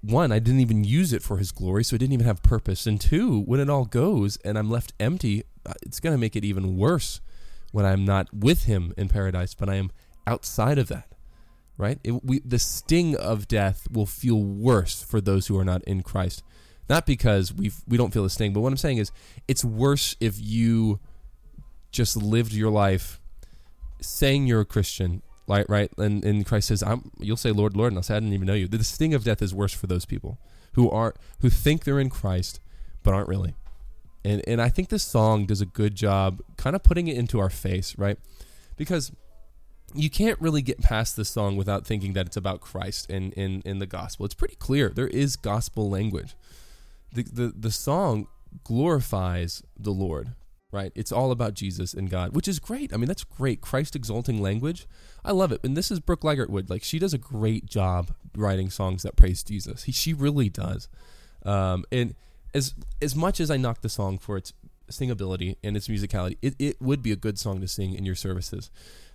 one, 0.00 0.32
I 0.32 0.38
didn't 0.38 0.60
even 0.60 0.84
use 0.84 1.12
it 1.12 1.22
for 1.22 1.38
His 1.38 1.52
glory, 1.52 1.84
so 1.84 1.94
it 1.96 1.98
didn't 1.98 2.12
even 2.12 2.26
have 2.26 2.42
purpose. 2.42 2.86
And 2.86 3.00
two, 3.00 3.40
when 3.42 3.60
it 3.60 3.70
all 3.70 3.84
goes 3.84 4.36
and 4.38 4.58
I'm 4.58 4.70
left 4.70 4.92
empty, 5.00 5.44
uh, 5.64 5.74
it's 5.82 6.00
going 6.00 6.14
to 6.14 6.20
make 6.20 6.36
it 6.36 6.44
even 6.44 6.76
worse 6.76 7.20
when 7.72 7.84
I'm 7.84 8.04
not 8.04 8.32
with 8.34 8.64
Him 8.64 8.92
in 8.96 9.08
paradise, 9.08 9.54
but 9.54 9.68
I 9.68 9.76
am 9.76 9.90
outside 10.26 10.78
of 10.78 10.88
that. 10.88 11.08
Right? 11.78 11.98
It, 12.04 12.24
we, 12.24 12.40
the 12.40 12.58
sting 12.58 13.16
of 13.16 13.48
death 13.48 13.86
will 13.90 14.04
feel 14.04 14.42
worse 14.42 15.00
for 15.00 15.20
those 15.20 15.46
who 15.46 15.56
are 15.58 15.64
not 15.64 15.82
in 15.84 16.02
Christ. 16.02 16.42
Not 16.88 17.06
because 17.06 17.52
we 17.54 17.70
we 17.86 17.96
don't 17.96 18.12
feel 18.12 18.24
the 18.24 18.30
sting, 18.30 18.52
but 18.52 18.60
what 18.60 18.72
I'm 18.72 18.76
saying 18.76 18.98
is 18.98 19.12
it's 19.46 19.64
worse 19.64 20.16
if 20.20 20.40
you 20.40 21.00
just 21.92 22.16
lived 22.16 22.52
your 22.52 22.70
life 22.70 23.20
saying 24.00 24.46
you're 24.46 24.60
a 24.60 24.66
Christian, 24.66 25.22
right? 25.46 25.66
Right, 25.68 25.90
and, 25.98 26.24
and 26.24 26.44
Christ 26.44 26.68
says, 26.68 26.82
"I'm." 26.82 27.10
You'll 27.18 27.36
say, 27.36 27.52
"Lord, 27.52 27.76
Lord," 27.76 27.92
and 27.92 27.98
I'll 27.98 28.02
say, 28.02 28.16
"I 28.16 28.20
didn't 28.20 28.34
even 28.34 28.46
know 28.46 28.54
you." 28.54 28.68
The 28.68 28.82
sting 28.82 29.14
of 29.14 29.22
death 29.22 29.40
is 29.40 29.54
worse 29.54 29.72
for 29.72 29.86
those 29.86 30.04
people 30.04 30.38
who 30.72 30.90
are 30.90 31.14
who 31.40 31.50
think 31.50 31.84
they're 31.84 32.00
in 32.00 32.10
Christ 32.10 32.60
but 33.02 33.14
aren't 33.14 33.28
really. 33.28 33.54
And 34.24 34.42
and 34.46 34.60
I 34.60 34.68
think 34.68 34.88
this 34.88 35.02
song 35.02 35.46
does 35.46 35.60
a 35.60 35.66
good 35.66 35.94
job, 35.94 36.40
kind 36.56 36.76
of 36.76 36.82
putting 36.82 37.08
it 37.08 37.16
into 37.16 37.38
our 37.38 37.50
face, 37.50 37.96
right? 37.96 38.18
Because 38.76 39.12
you 39.94 40.10
can't 40.10 40.40
really 40.40 40.62
get 40.62 40.80
past 40.80 41.16
this 41.16 41.28
song 41.28 41.56
without 41.56 41.86
thinking 41.86 42.12
that 42.12 42.26
it's 42.26 42.36
about 42.36 42.60
Christ 42.60 43.10
and 43.10 43.32
in, 43.34 43.62
in 43.64 43.78
the 43.78 43.86
gospel. 43.86 44.26
It's 44.26 44.34
pretty 44.34 44.56
clear. 44.56 44.90
There 44.90 45.08
is 45.08 45.36
gospel 45.36 45.88
language 45.88 46.34
the, 47.12 47.22
the, 47.22 47.52
the 47.56 47.70
song 47.70 48.26
glorifies 48.64 49.62
the 49.78 49.92
Lord, 49.92 50.34
right? 50.72 50.92
It's 50.94 51.12
all 51.12 51.30
about 51.30 51.54
Jesus 51.54 51.94
and 51.94 52.10
God, 52.10 52.34
which 52.34 52.48
is 52.48 52.58
great. 52.58 52.92
I 52.92 52.96
mean, 52.96 53.06
that's 53.06 53.24
great. 53.24 53.60
Christ 53.60 53.96
exalting 53.96 54.40
language. 54.40 54.86
I 55.24 55.32
love 55.32 55.52
it. 55.52 55.60
And 55.62 55.76
this 55.76 55.90
is 55.90 56.00
Brooke 56.00 56.22
Ligertwood. 56.22 56.70
Like, 56.70 56.82
she 56.82 56.98
does 56.98 57.14
a 57.14 57.18
great 57.18 57.66
job 57.66 58.12
writing 58.36 58.70
songs 58.70 59.02
that 59.02 59.16
praise 59.16 59.42
Jesus. 59.42 59.84
He, 59.84 59.92
she 59.92 60.12
really 60.12 60.48
does. 60.48 60.88
Um, 61.44 61.84
and 61.92 62.14
as 62.54 62.74
as 63.00 63.14
much 63.14 63.40
as 63.40 63.50
I 63.50 63.56
knock 63.56 63.82
the 63.82 63.88
song 63.88 64.18
for 64.18 64.36
its 64.36 64.52
singability 64.90 65.56
and 65.62 65.76
its 65.76 65.88
musicality, 65.88 66.36
it, 66.42 66.54
it 66.58 66.80
would 66.80 67.02
be 67.02 67.12
a 67.12 67.16
good 67.16 67.38
song 67.38 67.60
to 67.60 67.68
sing 67.68 67.94
in 67.94 68.04
your 68.04 68.14
services. 68.14 68.70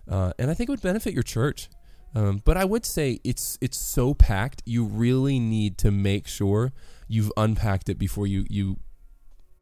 Uh, 0.09 0.33
and 0.37 0.51
I 0.51 0.53
think 0.53 0.69
it 0.69 0.71
would 0.71 0.81
benefit 0.81 1.13
your 1.13 1.23
church. 1.23 1.69
Um, 2.15 2.41
but 2.45 2.57
I 2.57 2.65
would 2.65 2.85
say 2.85 3.19
it's 3.23 3.57
it's 3.59 3.77
so 3.77 4.13
packed. 4.13 4.61
You 4.65 4.85
really 4.85 5.39
need 5.39 5.77
to 5.79 5.91
make 5.91 6.27
sure 6.27 6.71
you've 7.07 7.31
unpacked 7.35 7.89
it 7.89 7.97
before 7.97 8.27
you 8.27 8.45
you 8.49 8.77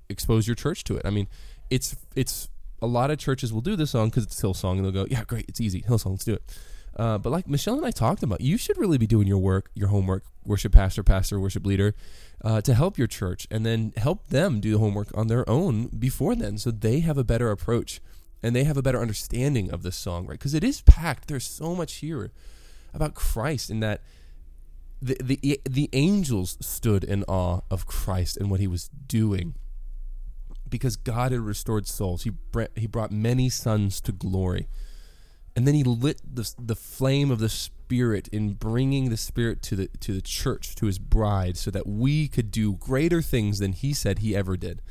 expose 0.10 0.48
your 0.48 0.56
church 0.56 0.84
to 0.86 0.98
it. 0.98 1.06
I 1.06 1.12
mean, 1.12 1.28
it's 1.70 1.96
it's 2.16 2.50
a 2.82 2.88
lot 2.88 3.12
of 3.12 3.18
churches 3.18 3.54
will 3.54 3.62
do 3.62 3.76
this 3.76 3.92
song 3.92 4.10
because 4.10 4.24
it's 4.24 4.42
Hillsong 4.42 4.78
and 4.78 4.86
they'll 4.86 4.92
go, 4.92 5.06
yeah, 5.10 5.24
great, 5.24 5.46
it's 5.48 5.62
easy, 5.62 5.82
Hillsong, 5.84 6.12
let's 6.12 6.26
do 6.26 6.34
it. 6.34 6.44
Uh, 6.98 7.18
but 7.18 7.30
like 7.30 7.48
Michelle 7.48 7.78
and 7.78 7.86
I 7.86 7.92
talked 7.92 8.24
about, 8.24 8.42
you 8.42 8.58
should 8.58 8.78
really 8.78 8.98
be 8.98 9.08
doing 9.08 9.28
your 9.28 9.38
work, 9.38 9.70
your 9.76 9.90
homework, 9.90 10.24
worship 10.44 10.74
pastor, 10.74 11.04
pastor, 11.04 11.40
worship 11.40 11.66
leader, 11.66 11.94
uh, 12.44 12.60
to 12.62 12.74
help 12.74 12.98
your 12.98 13.08
church, 13.08 13.48
and 13.50 13.66
then 13.66 13.94
help 13.98 14.28
them 14.28 14.60
do 14.60 14.74
the 14.74 14.80
homework 14.80 15.16
on 15.16 15.28
their 15.28 15.48
own 15.50 15.88
before 15.88 16.36
then, 16.36 16.58
so 16.58 16.70
they 16.72 17.00
have 17.00 17.18
a 17.18 17.24
better 17.24 17.50
approach 17.50 18.02
and 18.44 18.56
they 18.56 18.64
have 18.64 18.78
a 18.78 18.82
better 18.82 19.02
understanding 19.02 19.72
of 19.72 19.84
this 19.84 19.96
song, 19.96 20.26
right? 20.26 20.38
Because 20.38 20.54
it 20.54 20.64
is 20.64 20.82
packed. 20.82 21.28
There's 21.28 21.46
so 21.46 21.76
much 21.76 21.96
here 21.96 22.32
about 22.94 23.14
Christ 23.14 23.70
in 23.70 23.80
that 23.82 24.02
the, 25.02 25.18
the 25.22 25.62
the 25.68 25.90
angels 25.94 26.58
stood 26.62 27.04
in 27.04 27.24
awe 27.24 27.62
of 27.72 27.88
Christ 27.88 28.38
and 28.38 28.52
what 28.52 28.60
he 28.60 28.68
was 28.68 28.90
doing 29.08 29.56
because 30.72 30.96
God 30.96 31.32
had 31.32 31.42
restored 31.42 31.86
souls. 31.86 32.24
He 32.24 32.32
brought, 32.32 32.72
he 32.76 32.88
brought 32.88 33.12
many 33.12 33.50
sons 33.50 34.02
to 34.02 34.12
glory. 34.12 34.68
And 35.56 35.68
then 35.68 35.76
he 35.76 35.84
lit 35.84 36.22
the, 36.24 36.50
the 36.58 36.78
flame 36.78 37.30
of 37.30 37.40
the 37.40 37.50
spirit 37.50 38.30
in 38.30 38.54
bringing 38.54 39.10
the 39.10 39.18
spirit 39.18 39.62
to 39.64 39.76
the 39.76 39.88
to 40.00 40.14
the 40.14 40.22
church, 40.22 40.76
to 40.76 40.86
his 40.86 40.98
bride 40.98 41.58
so 41.58 41.70
that 41.72 41.86
we 41.86 42.30
could 42.30 42.52
do 42.52 42.74
greater 42.74 43.22
things 43.22 43.60
than 43.60 43.74
he 43.74 43.94
said 43.94 44.20
he 44.20 44.36
ever 44.36 44.56
did. 44.56 44.82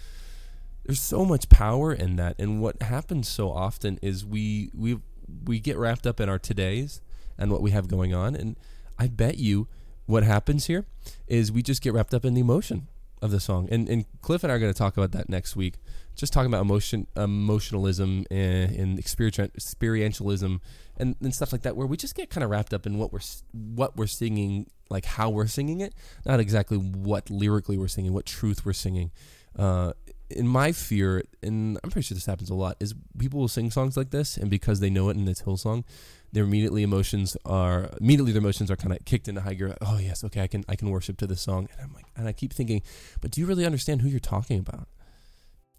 There's 0.91 1.01
so 1.01 1.25
much 1.25 1.49
power 1.49 1.93
in 1.93 2.17
that. 2.17 2.35
And 2.37 2.61
what 2.61 2.83
happens 2.83 3.29
so 3.29 3.53
often 3.53 4.01
is 4.03 4.27
we 4.27 4.73
we 4.75 4.99
we 5.45 5.61
get 5.61 5.77
wrapped 5.77 6.05
up 6.05 6.19
in 6.19 6.29
our 6.29 6.39
todays 6.39 7.01
and 7.39 7.53
what 7.53 7.63
we 7.63 7.71
have 7.71 7.87
going 7.87 8.13
on. 8.13 8.35
And 8.35 8.57
I 8.99 9.07
bet 9.07 9.39
you 9.39 9.69
what 10.07 10.25
happens 10.25 10.67
here 10.67 10.87
is 11.29 11.53
we 11.53 11.63
just 11.63 11.81
get 11.81 11.95
wrapped 11.95 12.13
up 12.13 12.25
in 12.25 12.35
the 12.35 12.41
emotion 12.41 12.89
of 13.23 13.31
the 13.31 13.39
song. 13.39 13.69
And 13.71 13.89
and 13.89 14.05
Cliff 14.21 14.43
and 14.43 14.51
I 14.51 14.57
are 14.57 14.59
going 14.59 14.73
to 14.73 14.77
talk 14.77 14.97
about 14.97 15.13
that 15.13 15.29
next 15.29 15.55
week. 15.55 15.75
Just 16.17 16.33
talking 16.33 16.51
about 16.51 16.63
emotion, 16.63 17.07
emotionalism, 17.17 18.27
and, 18.29 18.75
and 18.75 18.99
experientialism, 18.99 20.61
and, 20.97 21.17
and 21.23 21.35
stuff 21.35 21.53
like 21.53 21.63
that, 21.63 21.77
where 21.77 21.87
we 21.87 21.97
just 21.97 22.17
get 22.17 22.31
kind 22.31 22.43
of 22.43 22.51
wrapped 22.51 22.75
up 22.75 22.85
in 22.85 22.99
what 22.99 23.13
we're 23.13 23.21
what 23.53 23.97
we're 23.97 24.09
singing, 24.09 24.67
like 24.89 25.05
how 25.05 25.31
we're 25.31 25.47
singing 25.47 25.81
it, 25.81 25.95
not 26.27 26.41
exactly 26.41 26.79
what 26.79 27.31
lyrically 27.31 27.79
we're 27.79 27.87
singing, 27.87 28.13
what 28.13 28.27
truth 28.27 28.67
we're 28.67 28.73
singing. 28.73 29.13
Uh, 29.57 29.93
in 30.33 30.47
my 30.47 30.73
fear, 30.73 31.25
and 31.43 31.79
I'm 31.83 31.91
pretty 31.91 32.07
sure 32.07 32.15
this 32.15 32.27
happens 32.27 32.51
a 32.51 32.55
lot, 32.55 32.77
is 32.81 32.95
people 33.19 33.41
will 33.41 33.49
sing 33.49 33.71
songs 33.71 33.97
like 33.97 34.11
this, 34.11 34.37
and 34.37 34.51
because 34.51 34.81
they 34.81 34.91
know 34.91 35.09
it 35.09 35.17
and 35.17 35.29
it's 35.29 35.43
Hillsong, 35.43 35.85
their 36.33 36.45
immediately 36.45 36.83
emotions 36.83 37.37
are 37.45 37.91
immediately 38.01 38.33
their 38.33 38.41
emotions 38.41 38.71
are 38.71 38.77
kind 38.77 38.93
of 38.93 39.05
kicked 39.05 39.29
into 39.29 39.41
high 39.41 39.55
gear. 39.55 39.77
Oh 39.81 39.99
yes, 39.99 40.23
okay, 40.25 40.43
I 40.43 40.47
can 40.47 40.65
I 40.69 40.77
can 40.77 40.91
worship 40.91 41.17
to 41.19 41.27
this 41.27 41.41
song, 41.41 41.69
and 41.73 41.81
I'm 41.81 41.95
like, 41.95 42.07
and 42.17 42.29
I 42.29 42.33
keep 42.33 42.53
thinking, 42.53 42.83
but 43.21 43.31
do 43.31 43.41
you 43.41 43.47
really 43.47 43.67
understand 43.67 44.03
who 44.03 44.09
you're 44.09 44.21
talking 44.21 44.59
about? 44.59 44.89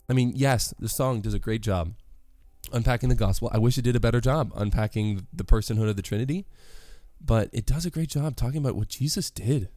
I 0.09 0.13
mean, 0.13 0.33
yes, 0.35 0.73
the 0.77 0.89
song 0.89 1.21
does 1.21 1.33
a 1.33 1.39
great 1.39 1.61
job 1.61 1.93
unpacking 2.73 3.09
the 3.09 3.15
gospel. 3.15 3.49
I 3.53 3.57
wish 3.57 3.77
it 3.77 3.83
did 3.83 3.95
a 3.95 3.99
better 3.99 4.21
job 4.21 4.51
unpacking 4.55 5.27
the 5.31 5.43
personhood 5.45 5.89
of 5.89 5.95
the 5.95 6.01
Trinity, 6.01 6.45
but 7.19 7.49
it 7.53 7.65
does 7.65 7.85
a 7.85 7.89
great 7.89 8.09
job 8.09 8.35
talking 8.35 8.57
about 8.57 8.75
what 8.75 8.89
Jesus 8.89 9.31
did. 9.31 9.69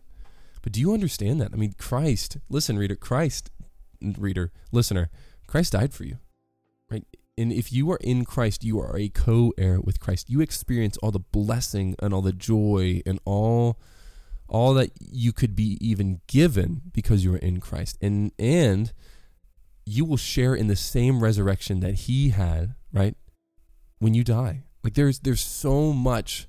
But 0.62 0.72
do 0.72 0.80
you 0.80 0.94
understand 0.94 1.40
that? 1.40 1.52
I 1.52 1.56
mean, 1.56 1.74
Christ, 1.76 2.38
listen, 2.48 2.78
reader, 2.78 2.96
Christ, 2.96 3.50
reader, 4.18 4.52
listener, 4.72 5.10
Christ 5.46 5.72
died 5.72 5.92
for 5.92 6.04
you, 6.04 6.18
right? 6.90 7.04
And 7.36 7.52
if 7.52 7.72
you 7.72 7.90
are 7.90 7.98
in 8.00 8.24
Christ, 8.24 8.62
you 8.64 8.78
are 8.80 8.96
a 8.96 9.08
co 9.08 9.52
heir 9.58 9.80
with 9.80 10.00
Christ. 10.00 10.30
You 10.30 10.40
experience 10.40 10.96
all 10.98 11.10
the 11.10 11.18
blessing 11.18 11.96
and 12.00 12.14
all 12.14 12.22
the 12.22 12.32
joy 12.32 13.00
and 13.04 13.18
all 13.24 13.78
all 14.48 14.74
that 14.74 14.90
you 15.00 15.32
could 15.32 15.56
be 15.56 15.78
even 15.80 16.20
given 16.26 16.82
because 16.92 17.24
you 17.24 17.34
are 17.34 17.38
in 17.38 17.60
Christ. 17.60 17.98
And 18.00 18.30
and 18.38 18.92
you 19.84 20.04
will 20.04 20.16
share 20.16 20.54
in 20.54 20.68
the 20.68 20.76
same 20.76 21.22
resurrection 21.22 21.80
that 21.80 21.94
he 21.94 22.30
had, 22.30 22.74
right? 22.92 23.16
When 23.98 24.14
you 24.14 24.22
die. 24.22 24.62
Like 24.82 24.94
there's 24.94 25.20
there's 25.20 25.40
so 25.40 25.92
much 25.92 26.46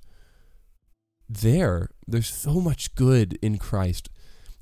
there. 1.28 1.90
There's 2.08 2.30
so 2.30 2.62
much 2.62 2.94
good 2.94 3.40
in 3.42 3.58
Christ 3.58 4.10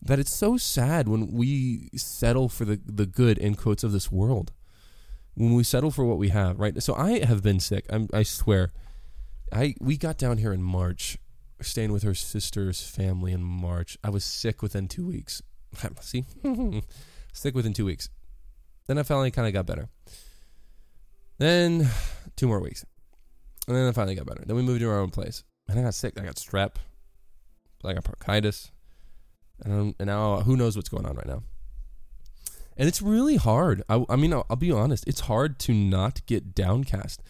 that 0.06 0.20
it's 0.20 0.34
so 0.34 0.58
sad 0.58 1.08
when 1.08 1.32
we 1.32 1.90
settle 1.96 2.50
for 2.50 2.66
the, 2.66 2.80
the 2.86 3.06
good 3.06 3.38
in 3.38 3.56
quotes 3.56 3.84
of 3.84 3.92
this 3.92 4.12
world 4.12 4.52
when 5.36 5.54
we 5.54 5.64
settle 5.64 5.92
for 5.92 6.06
what 6.06 6.18
we 6.18 6.30
have, 6.30 6.60
right? 6.60 6.82
So 6.82 6.94
I 6.94 7.24
have 7.26 7.42
been 7.42 7.60
sick. 7.60 7.86
I'm, 7.90 8.08
I 8.14 8.24
swear. 8.24 8.72
I 9.52 9.76
we 9.80 9.98
got 9.98 10.18
down 10.18 10.38
here 10.38 10.54
in 10.54 10.62
March, 10.62 11.18
staying 11.62 11.92
with 11.92 12.04
her 12.04 12.14
sister's 12.14 12.82
family 12.82 13.32
in 13.32 13.44
March. 13.44 13.98
I 14.04 14.10
was 14.10 14.24
sick 14.24 14.62
within 14.62 14.88
two 14.88 15.08
weeks. 15.08 15.42
See, 16.02 16.26
sick 17.34 17.56
within 17.56 17.74
two 17.74 17.86
weeks. 17.86 18.10
Then 18.88 18.98
I 18.98 19.04
finally 19.04 19.32
kind 19.32 19.48
of 19.48 19.54
got 19.54 19.66
better. 19.66 19.90
Then 21.38 21.90
two 22.36 22.48
more 22.48 22.60
weeks, 22.60 22.86
and 23.68 23.76
then 23.76 23.88
I 23.88 23.92
finally 23.92 24.16
got 24.16 24.26
better. 24.26 24.44
Then 24.46 24.56
we 24.56 24.62
moved 24.62 24.82
to 24.82 24.90
our 24.90 25.00
own 25.00 25.10
place, 25.10 25.44
and 25.68 25.80
I 25.80 25.84
got 25.84 25.96
sick. 25.96 26.20
I 26.20 26.24
got 26.24 26.36
strep. 26.36 26.76
I 27.86 27.94
got 27.94 28.06
bronchitis, 28.06 28.72
and, 29.66 29.96
and 30.00 30.08
now 30.08 30.42
who 30.42 30.56
knows 30.56 30.76
what's 30.76 30.90
going 30.90 31.06
on 31.06 31.16
right 31.16 31.28
now 31.28 31.44
and 32.78 32.88
it's 32.88 33.02
really 33.02 33.36
hard. 33.36 33.84
I, 33.88 34.04
I 34.10 34.16
mean, 34.16 34.34
I'll, 34.34 34.46
I'll, 34.50 34.56
be 34.56 34.72
honest. 34.72 35.08
It's 35.08 35.22
hard 35.22 35.60
to 35.60 35.74
not 35.74 36.26
get 36.26 36.56
downcast. 36.56 37.22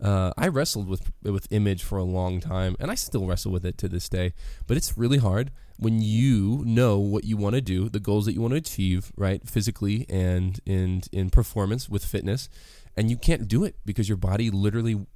Uh, 0.00 0.32
I 0.36 0.48
wrestled 0.48 0.88
with 0.88 1.12
with 1.22 1.46
image 1.52 1.84
for 1.84 1.96
a 1.96 2.02
long 2.02 2.40
time, 2.40 2.76
and 2.80 2.90
I 2.90 2.96
still 2.96 3.26
wrestle 3.26 3.52
with 3.52 3.64
it 3.64 3.78
to 3.78 3.88
this 3.88 4.08
day. 4.08 4.32
But 4.66 4.76
it's 4.76 4.98
really 4.98 5.18
hard 5.18 5.52
when 5.78 6.00
you 6.02 6.62
know 6.66 6.98
what 6.98 7.24
you 7.24 7.36
want 7.36 7.54
to 7.54 7.60
do, 7.60 7.88
the 7.88 8.00
goals 8.00 8.26
that 8.26 8.32
you 8.32 8.40
want 8.40 8.52
to 8.52 8.58
achieve, 8.58 9.12
right, 9.16 9.46
physically 9.48 10.06
and 10.08 10.58
in 10.66 11.02
in 11.12 11.30
performance 11.30 11.88
with 11.88 12.04
fitness, 12.04 12.48
and 12.96 13.10
you 13.10 13.16
can't 13.16 13.46
do 13.46 13.62
it 13.62 13.76
because 13.84 14.08
your 14.08 14.18
body 14.18 14.50
literally 14.50 15.06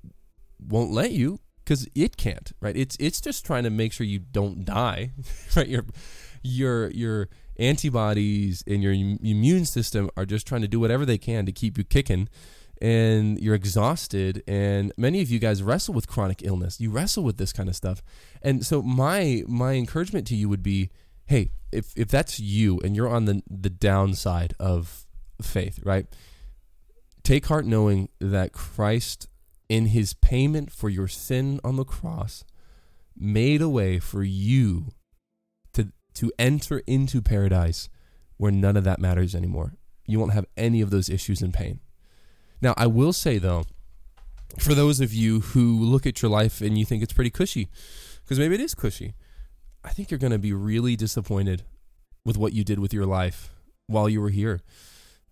won't 0.60 0.92
let 0.92 1.10
you 1.10 1.40
because 1.64 1.88
it 1.96 2.16
can't, 2.16 2.52
right? 2.60 2.76
It's 2.76 2.96
it's 3.00 3.20
just 3.20 3.44
trying 3.44 3.64
to 3.64 3.70
make 3.70 3.92
sure 3.92 4.06
you 4.06 4.20
don't 4.20 4.64
die, 4.64 5.10
right? 5.56 5.68
Your 6.46 6.90
your 6.90 7.28
antibodies 7.58 8.62
and 8.66 8.82
your 8.82 8.92
immune 8.92 9.64
system 9.64 10.10
are 10.16 10.26
just 10.26 10.46
trying 10.46 10.60
to 10.60 10.68
do 10.68 10.78
whatever 10.78 11.06
they 11.06 11.18
can 11.18 11.46
to 11.46 11.52
keep 11.52 11.78
you 11.78 11.84
kicking 11.84 12.28
and 12.80 13.40
you're 13.40 13.54
exhausted. 13.54 14.42
And 14.46 14.92
many 14.96 15.22
of 15.22 15.30
you 15.30 15.38
guys 15.38 15.62
wrestle 15.62 15.94
with 15.94 16.06
chronic 16.06 16.42
illness. 16.42 16.80
You 16.80 16.90
wrestle 16.90 17.22
with 17.22 17.38
this 17.38 17.52
kind 17.52 17.68
of 17.68 17.76
stuff. 17.76 18.02
And 18.42 18.64
so 18.64 18.82
my 18.82 19.42
my 19.46 19.72
encouragement 19.72 20.26
to 20.28 20.36
you 20.36 20.48
would 20.48 20.62
be 20.62 20.90
hey 21.26 21.50
if 21.72 21.92
if 21.96 22.08
that's 22.08 22.38
you 22.38 22.80
and 22.80 22.94
you're 22.94 23.08
on 23.08 23.24
the 23.24 23.42
the 23.50 23.70
downside 23.70 24.54
of 24.60 25.06
faith 25.40 25.80
right? 25.84 26.06
Take 27.22 27.46
heart 27.46 27.66
knowing 27.66 28.08
that 28.20 28.52
Christ 28.52 29.28
in 29.68 29.86
his 29.86 30.14
payment 30.14 30.70
for 30.70 30.88
your 30.88 31.08
sin 31.08 31.60
on 31.64 31.76
the 31.76 31.84
cross 31.84 32.44
made 33.18 33.60
a 33.60 33.68
way 33.68 33.98
for 33.98 34.22
you 34.22 34.92
to 36.16 36.32
enter 36.38 36.82
into 36.86 37.22
paradise 37.22 37.88
where 38.36 38.52
none 38.52 38.76
of 38.76 38.84
that 38.84 39.00
matters 39.00 39.34
anymore. 39.34 39.74
You 40.06 40.18
won't 40.18 40.32
have 40.32 40.46
any 40.56 40.80
of 40.80 40.90
those 40.90 41.08
issues 41.08 41.42
and 41.42 41.52
pain. 41.52 41.80
Now, 42.60 42.74
I 42.76 42.86
will 42.86 43.12
say 43.12 43.38
though, 43.38 43.64
for 44.58 44.74
those 44.74 45.00
of 45.00 45.12
you 45.12 45.40
who 45.40 45.78
look 45.78 46.06
at 46.06 46.22
your 46.22 46.30
life 46.30 46.60
and 46.60 46.78
you 46.78 46.84
think 46.84 47.02
it's 47.02 47.12
pretty 47.12 47.30
cushy, 47.30 47.68
because 48.24 48.38
maybe 48.38 48.54
it 48.54 48.60
is 48.60 48.74
cushy, 48.74 49.14
I 49.84 49.90
think 49.90 50.10
you're 50.10 50.18
going 50.18 50.32
to 50.32 50.38
be 50.38 50.52
really 50.52 50.96
disappointed 50.96 51.62
with 52.24 52.36
what 52.36 52.52
you 52.52 52.64
did 52.64 52.78
with 52.78 52.92
your 52.92 53.06
life 53.06 53.54
while 53.86 54.08
you 54.08 54.20
were 54.20 54.30
here. 54.30 54.60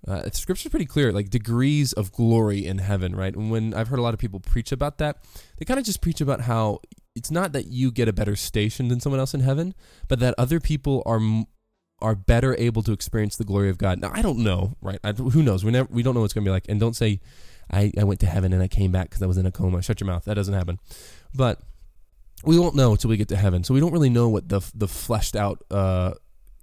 Uh, 0.07 0.29
scripture's 0.33 0.71
pretty 0.71 0.87
clear, 0.87 1.12
like 1.12 1.31
degrees 1.31 1.93
of 1.95 2.12
glory 2.12 2.67
in 2.67 2.79
heaven, 2.79 3.17
right? 3.17 3.35
And 3.35 3.51
when 3.51 3.73
I've 3.73 3.88
heard 3.88 3.99
a 3.99 4.03
lot 4.03 4.12
of 4.12 4.21
people 4.21 4.40
preach 4.40 4.71
about 4.71 4.99
that, 4.99 5.25
they 5.59 5.64
kind 5.64 5.81
of 5.81 5.87
just 5.87 6.01
preach 6.03 6.21
about 6.21 6.43
how 6.43 6.81
it's 7.14 7.31
not 7.31 7.53
that 7.53 7.67
you 7.67 7.90
get 7.90 8.09
a 8.09 8.12
better 8.12 8.37
station 8.37 8.88
than 8.88 9.01
someone 9.01 9.21
else 9.21 9.35
in 9.35 9.40
heaven, 9.40 9.75
but 10.09 10.21
that 10.21 10.35
other 10.37 10.61
people 10.61 11.03
are 11.07 11.21
are 12.01 12.14
better 12.14 12.55
able 12.59 12.83
to 12.83 12.93
experience 12.93 13.37
the 13.37 13.45
glory 13.45 13.71
of 13.71 13.79
God. 13.79 14.01
Now 14.01 14.11
I 14.12 14.21
don't 14.21 14.38
know, 14.38 14.77
right? 14.83 14.99
I, 15.03 15.12
who 15.12 15.43
knows? 15.43 15.64
We 15.64 15.73
never 15.73 15.88
we 15.90 16.03
don't 16.03 16.14
know 16.14 16.21
what's 16.21 16.35
going 16.35 16.45
to 16.45 16.49
be 16.49 16.53
like. 16.53 16.67
And 16.69 16.79
don't 16.79 16.97
say 16.97 17.21
I, 17.71 17.93
I 17.99 18.05
went 18.05 18.21
to 18.21 18.27
heaven 18.27 18.53
and 18.53 18.62
I 18.62 18.69
came 18.69 18.93
back 18.93 19.09
because 19.09 19.23
I 19.23 19.27
was 19.27 19.38
in 19.38 19.47
a 19.47 19.53
coma. 19.53 19.81
Shut 19.81 20.01
your 20.01 20.07
mouth. 20.07 20.25
That 20.25 20.35
doesn't 20.35 20.55
happen. 20.55 20.79
But 21.35 21.61
we 22.45 22.59
won't 22.59 22.75
know 22.75 22.93
until 22.93 23.11
we 23.11 23.17
get 23.17 23.29
to 23.29 23.37
heaven. 23.37 23.64
So 23.64 23.73
we 23.73 23.81
don't 23.81 23.93
really 23.93 24.11
know 24.11 24.29
what 24.29 24.49
the 24.49 24.61
the 24.75 24.88
fleshed 24.88 25.37
out 25.37 25.62
uh, 25.71 26.14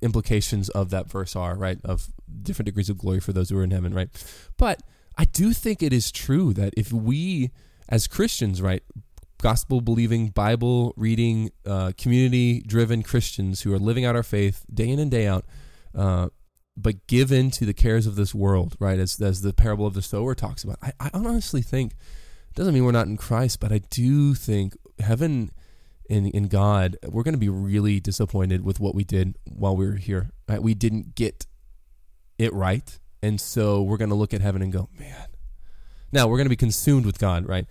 implications 0.02 0.70
of 0.70 0.90
that 0.92 1.10
verse 1.10 1.36
are, 1.36 1.56
right? 1.56 1.80
Of 1.84 2.08
different 2.42 2.68
degrees 2.68 2.90
of 2.90 2.98
glory 2.98 3.20
for 3.20 3.34
those 3.34 3.50
who 3.50 3.58
are 3.58 3.64
in 3.64 3.72
heaven, 3.72 3.94
right? 3.94 4.10
But 4.58 4.82
I 5.18 5.26
do 5.26 5.54
think 5.54 5.84
it 5.84 5.94
is 5.94 6.12
true 6.12 6.54
that 6.54 6.74
if 6.78 6.92
we 6.92 7.52
as 7.90 8.08
Christians, 8.08 8.62
right, 8.62 8.84
gospel 9.42 9.82
believing, 9.82 10.30
Bible 10.30 10.94
reading, 10.96 11.52
uh, 11.66 11.92
community 11.98 12.62
driven 12.62 13.04
Christians 13.04 13.62
who 13.62 13.74
are 13.74 13.80
living 13.80 14.06
out 14.06 14.16
our 14.16 14.24
faith 14.24 14.66
day 14.74 14.88
in 14.88 14.98
and 14.98 15.12
day 15.12 15.28
out, 15.28 15.46
uh, 15.94 16.30
but 16.78 17.06
give 17.08 17.32
in 17.32 17.52
to 17.52 17.66
the 17.66 17.74
cares 17.74 18.08
of 18.08 18.16
this 18.16 18.34
world, 18.34 18.78
right? 18.80 18.98
As, 18.98 19.20
as 19.20 19.42
the 19.42 19.54
parable 19.54 19.86
of 19.86 19.94
the 19.94 20.02
sower 20.02 20.34
talks 20.34 20.64
about. 20.64 20.78
I, 20.82 20.94
I 21.00 21.10
honestly 21.14 21.62
think, 21.62 21.96
doesn't 22.56 22.74
mean 22.74 22.86
we're 22.86 22.92
not 22.92 23.08
in 23.08 23.18
Christ, 23.18 23.60
but 23.60 23.72
I 23.72 23.80
do 23.90 24.34
think 24.34 24.78
heaven 25.00 25.52
in, 26.10 26.28
in 26.28 26.48
God, 26.48 26.98
we're 27.06 27.24
going 27.24 27.34
to 27.34 27.40
be 27.40 27.50
really 27.50 28.00
disappointed 28.00 28.64
with 28.64 28.80
what 28.80 28.96
we 28.96 29.04
did 29.04 29.38
while 29.46 29.76
we 29.76 29.86
were 29.86 29.96
here. 29.96 30.32
Right? 30.48 30.62
We 30.62 30.74
didn't 30.74 31.16
get 31.16 31.46
it 32.42 32.54
right. 32.54 33.00
And 33.22 33.40
so 33.40 33.84
we're 33.84 33.98
going 33.98 34.10
to 34.10 34.16
look 34.16 34.34
at 34.34 34.42
heaven 34.42 34.62
and 34.62 34.74
go, 34.74 34.90
man. 34.98 35.28
Now 36.12 36.28
we're 36.28 36.38
going 36.38 36.46
to 36.46 36.50
be 36.50 36.56
consumed 36.56 37.06
with 37.06 37.20
God, 37.20 37.48
right? 37.48 37.66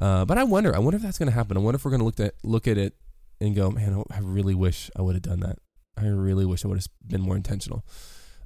Uh, 0.00 0.24
but 0.24 0.38
I 0.38 0.44
wonder, 0.44 0.74
I 0.74 0.78
wonder 0.78 0.96
if 0.96 1.02
that's 1.02 1.18
going 1.18 1.28
to 1.28 1.34
happen. 1.34 1.56
I 1.56 1.60
wonder 1.60 1.76
if 1.76 1.84
we're 1.84 1.90
going 1.90 2.00
to 2.00 2.04
look 2.04 2.18
at 2.18 2.34
look 2.42 2.66
at 2.66 2.78
it 2.78 2.94
and 3.40 3.54
go, 3.54 3.70
man, 3.70 4.02
I 4.10 4.18
really 4.20 4.54
wish 4.54 4.90
I 4.96 5.02
would 5.02 5.14
have 5.14 5.22
done 5.22 5.40
that. 5.40 5.58
I 5.96 6.06
really 6.06 6.44
wish 6.44 6.64
I 6.64 6.68
would 6.68 6.78
have 6.78 6.88
been 7.06 7.20
more 7.20 7.36
intentional. 7.36 7.84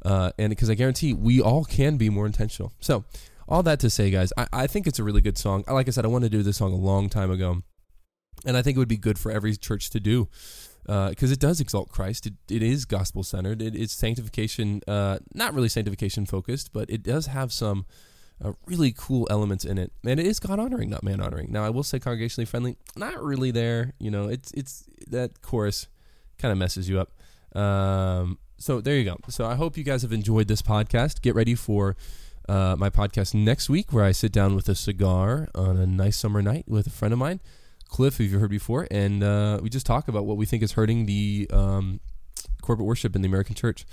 Uh, 0.04 0.32
and 0.38 0.50
because 0.50 0.68
I 0.68 0.74
guarantee 0.74 1.14
we 1.14 1.40
all 1.40 1.64
can 1.64 1.96
be 1.96 2.10
more 2.10 2.26
intentional. 2.26 2.72
So, 2.80 3.04
all 3.48 3.62
that 3.62 3.80
to 3.80 3.88
say, 3.88 4.10
guys, 4.10 4.32
I, 4.36 4.46
I 4.52 4.66
think 4.66 4.86
it's 4.86 4.98
a 4.98 5.04
really 5.04 5.22
good 5.22 5.38
song. 5.38 5.64
Like 5.66 5.88
I 5.88 5.90
said, 5.90 6.04
I 6.04 6.08
wanted 6.08 6.30
to 6.30 6.38
do 6.38 6.42
this 6.42 6.58
song 6.58 6.72
a 6.72 6.76
long 6.76 7.08
time 7.08 7.30
ago, 7.30 7.62
and 8.44 8.56
I 8.56 8.62
think 8.62 8.76
it 8.76 8.78
would 8.78 8.88
be 8.88 8.98
good 8.98 9.18
for 9.18 9.32
every 9.32 9.56
church 9.56 9.88
to 9.90 10.00
do 10.00 10.28
because 10.88 11.30
uh, 11.30 11.34
it 11.34 11.38
does 11.38 11.60
exalt 11.60 11.90
Christ. 11.90 12.26
It, 12.26 12.32
it 12.48 12.62
is 12.62 12.86
gospel 12.86 13.22
centered. 13.22 13.60
It, 13.60 13.76
it's 13.76 13.92
sanctification, 13.92 14.80
uh, 14.88 15.18
not 15.34 15.52
really 15.52 15.68
sanctification 15.68 16.24
focused, 16.24 16.72
but 16.72 16.88
it 16.88 17.02
does 17.02 17.26
have 17.26 17.52
some 17.52 17.84
uh, 18.42 18.52
really 18.64 18.94
cool 18.96 19.26
elements 19.28 19.66
in 19.66 19.76
it, 19.76 19.92
and 20.02 20.18
it 20.18 20.26
is 20.26 20.40
God 20.40 20.58
honoring, 20.58 20.88
not 20.88 21.02
man 21.02 21.20
honoring. 21.20 21.52
Now, 21.52 21.62
I 21.62 21.68
will 21.68 21.82
say 21.82 21.98
congregationally 21.98 22.48
friendly, 22.48 22.76
not 22.96 23.22
really 23.22 23.50
there. 23.50 23.92
You 23.98 24.10
know, 24.10 24.28
it's 24.28 24.50
it's 24.52 24.84
that 25.08 25.42
chorus 25.42 25.88
kind 26.38 26.52
of 26.52 26.58
messes 26.58 26.88
you 26.88 27.00
up. 27.00 27.12
Um, 27.54 28.38
so 28.56 28.80
there 28.80 28.96
you 28.96 29.04
go. 29.04 29.16
So 29.28 29.44
I 29.44 29.56
hope 29.56 29.76
you 29.76 29.84
guys 29.84 30.02
have 30.02 30.12
enjoyed 30.12 30.48
this 30.48 30.62
podcast. 30.62 31.20
Get 31.20 31.34
ready 31.34 31.54
for 31.54 31.96
uh, 32.48 32.76
my 32.78 32.88
podcast 32.88 33.34
next 33.34 33.68
week, 33.68 33.92
where 33.92 34.04
I 34.04 34.12
sit 34.12 34.32
down 34.32 34.54
with 34.54 34.70
a 34.70 34.74
cigar 34.74 35.48
on 35.54 35.76
a 35.76 35.86
nice 35.86 36.16
summer 36.16 36.40
night 36.40 36.64
with 36.66 36.86
a 36.86 36.90
friend 36.90 37.12
of 37.12 37.18
mine, 37.18 37.40
Cliff, 37.88 38.16
who 38.16 38.24
you've 38.24 38.40
heard 38.40 38.50
before, 38.50 38.86
and 38.90 39.22
uh, 39.22 39.58
we 39.62 39.68
just 39.68 39.86
talk 39.86 40.08
about 40.08 40.26
what 40.26 40.36
we 40.36 40.46
think 40.46 40.62
is 40.62 40.72
hurting 40.72 41.06
the 41.06 41.48
um, 41.52 42.00
corporate 42.62 42.86
worship 42.86 43.16
in 43.16 43.22
the 43.22 43.28
American 43.28 43.54
church. 43.54 43.84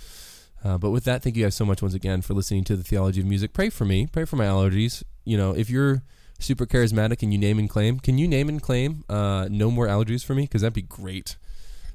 Uh, 0.63 0.77
but 0.77 0.89
with 0.91 1.03
that, 1.03 1.21
thank 1.21 1.35
you 1.35 1.43
guys 1.43 1.55
so 1.55 1.65
much 1.65 1.81
once 1.81 1.93
again 1.93 2.21
for 2.21 2.33
listening 2.33 2.63
to 2.63 2.75
the 2.75 2.83
Theology 2.83 3.21
of 3.21 3.27
Music. 3.27 3.53
Pray 3.53 3.69
for 3.69 3.85
me. 3.85 4.07
Pray 4.07 4.25
for 4.25 4.35
my 4.35 4.45
allergies. 4.45 5.03
You 5.23 5.37
know, 5.37 5.51
if 5.55 5.69
you're 5.69 6.01
super 6.39 6.65
charismatic 6.65 7.21
and 7.23 7.31
you 7.31 7.37
name 7.37 7.59
and 7.59 7.69
claim, 7.69 7.99
can 7.99 8.17
you 8.17 8.27
name 8.27 8.49
and 8.49 8.61
claim 8.61 9.03
uh, 9.09 9.47
no 9.49 9.69
more 9.69 9.87
allergies 9.87 10.25
for 10.25 10.33
me? 10.35 10.43
Because 10.43 10.61
that'd 10.61 10.73
be 10.73 10.81
great. 10.81 11.37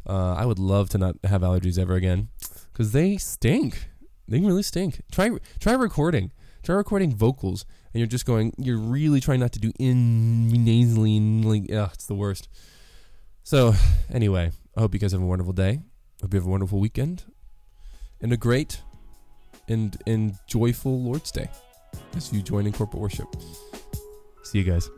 Uh, 0.08 0.34
I 0.34 0.46
would 0.46 0.58
love 0.58 0.88
to 0.90 0.98
not 0.98 1.16
have 1.24 1.42
allergies 1.42 1.78
ever 1.78 1.94
again 1.94 2.28
because 2.72 2.92
they 2.92 3.16
stink. 3.16 3.88
They 4.26 4.40
really 4.40 4.62
stink. 4.62 5.02
Try 5.10 5.30
try 5.58 5.72
recording. 5.74 6.30
Try 6.62 6.76
recording 6.76 7.14
vocals, 7.14 7.64
and 7.92 8.00
you're 8.00 8.06
just 8.06 8.26
going. 8.26 8.52
You're 8.58 8.78
really 8.78 9.20
trying 9.20 9.40
not 9.40 9.52
to 9.52 9.58
do 9.58 9.72
in 9.78 10.48
nasally. 10.48 11.18
Like, 11.18 11.72
ugh, 11.72 11.90
it's 11.92 12.06
the 12.06 12.14
worst. 12.14 12.48
So, 13.42 13.74
anyway, 14.12 14.52
I 14.76 14.80
hope 14.80 14.94
you 14.94 15.00
guys 15.00 15.12
have 15.12 15.22
a 15.22 15.26
wonderful 15.26 15.52
day. 15.52 15.80
Hope 16.22 16.32
you 16.32 16.38
have 16.38 16.46
a 16.46 16.50
wonderful 16.50 16.78
weekend, 16.78 17.24
and 18.20 18.32
a 18.32 18.36
great 18.36 18.82
and 19.68 19.96
and 20.06 20.34
joyful 20.46 21.02
Lord's 21.02 21.30
Day 21.30 21.48
as 22.14 22.32
you 22.32 22.42
join 22.42 22.66
in 22.66 22.72
corporate 22.72 23.00
worship. 23.00 23.26
See 24.42 24.58
you 24.58 24.64
guys. 24.64 24.88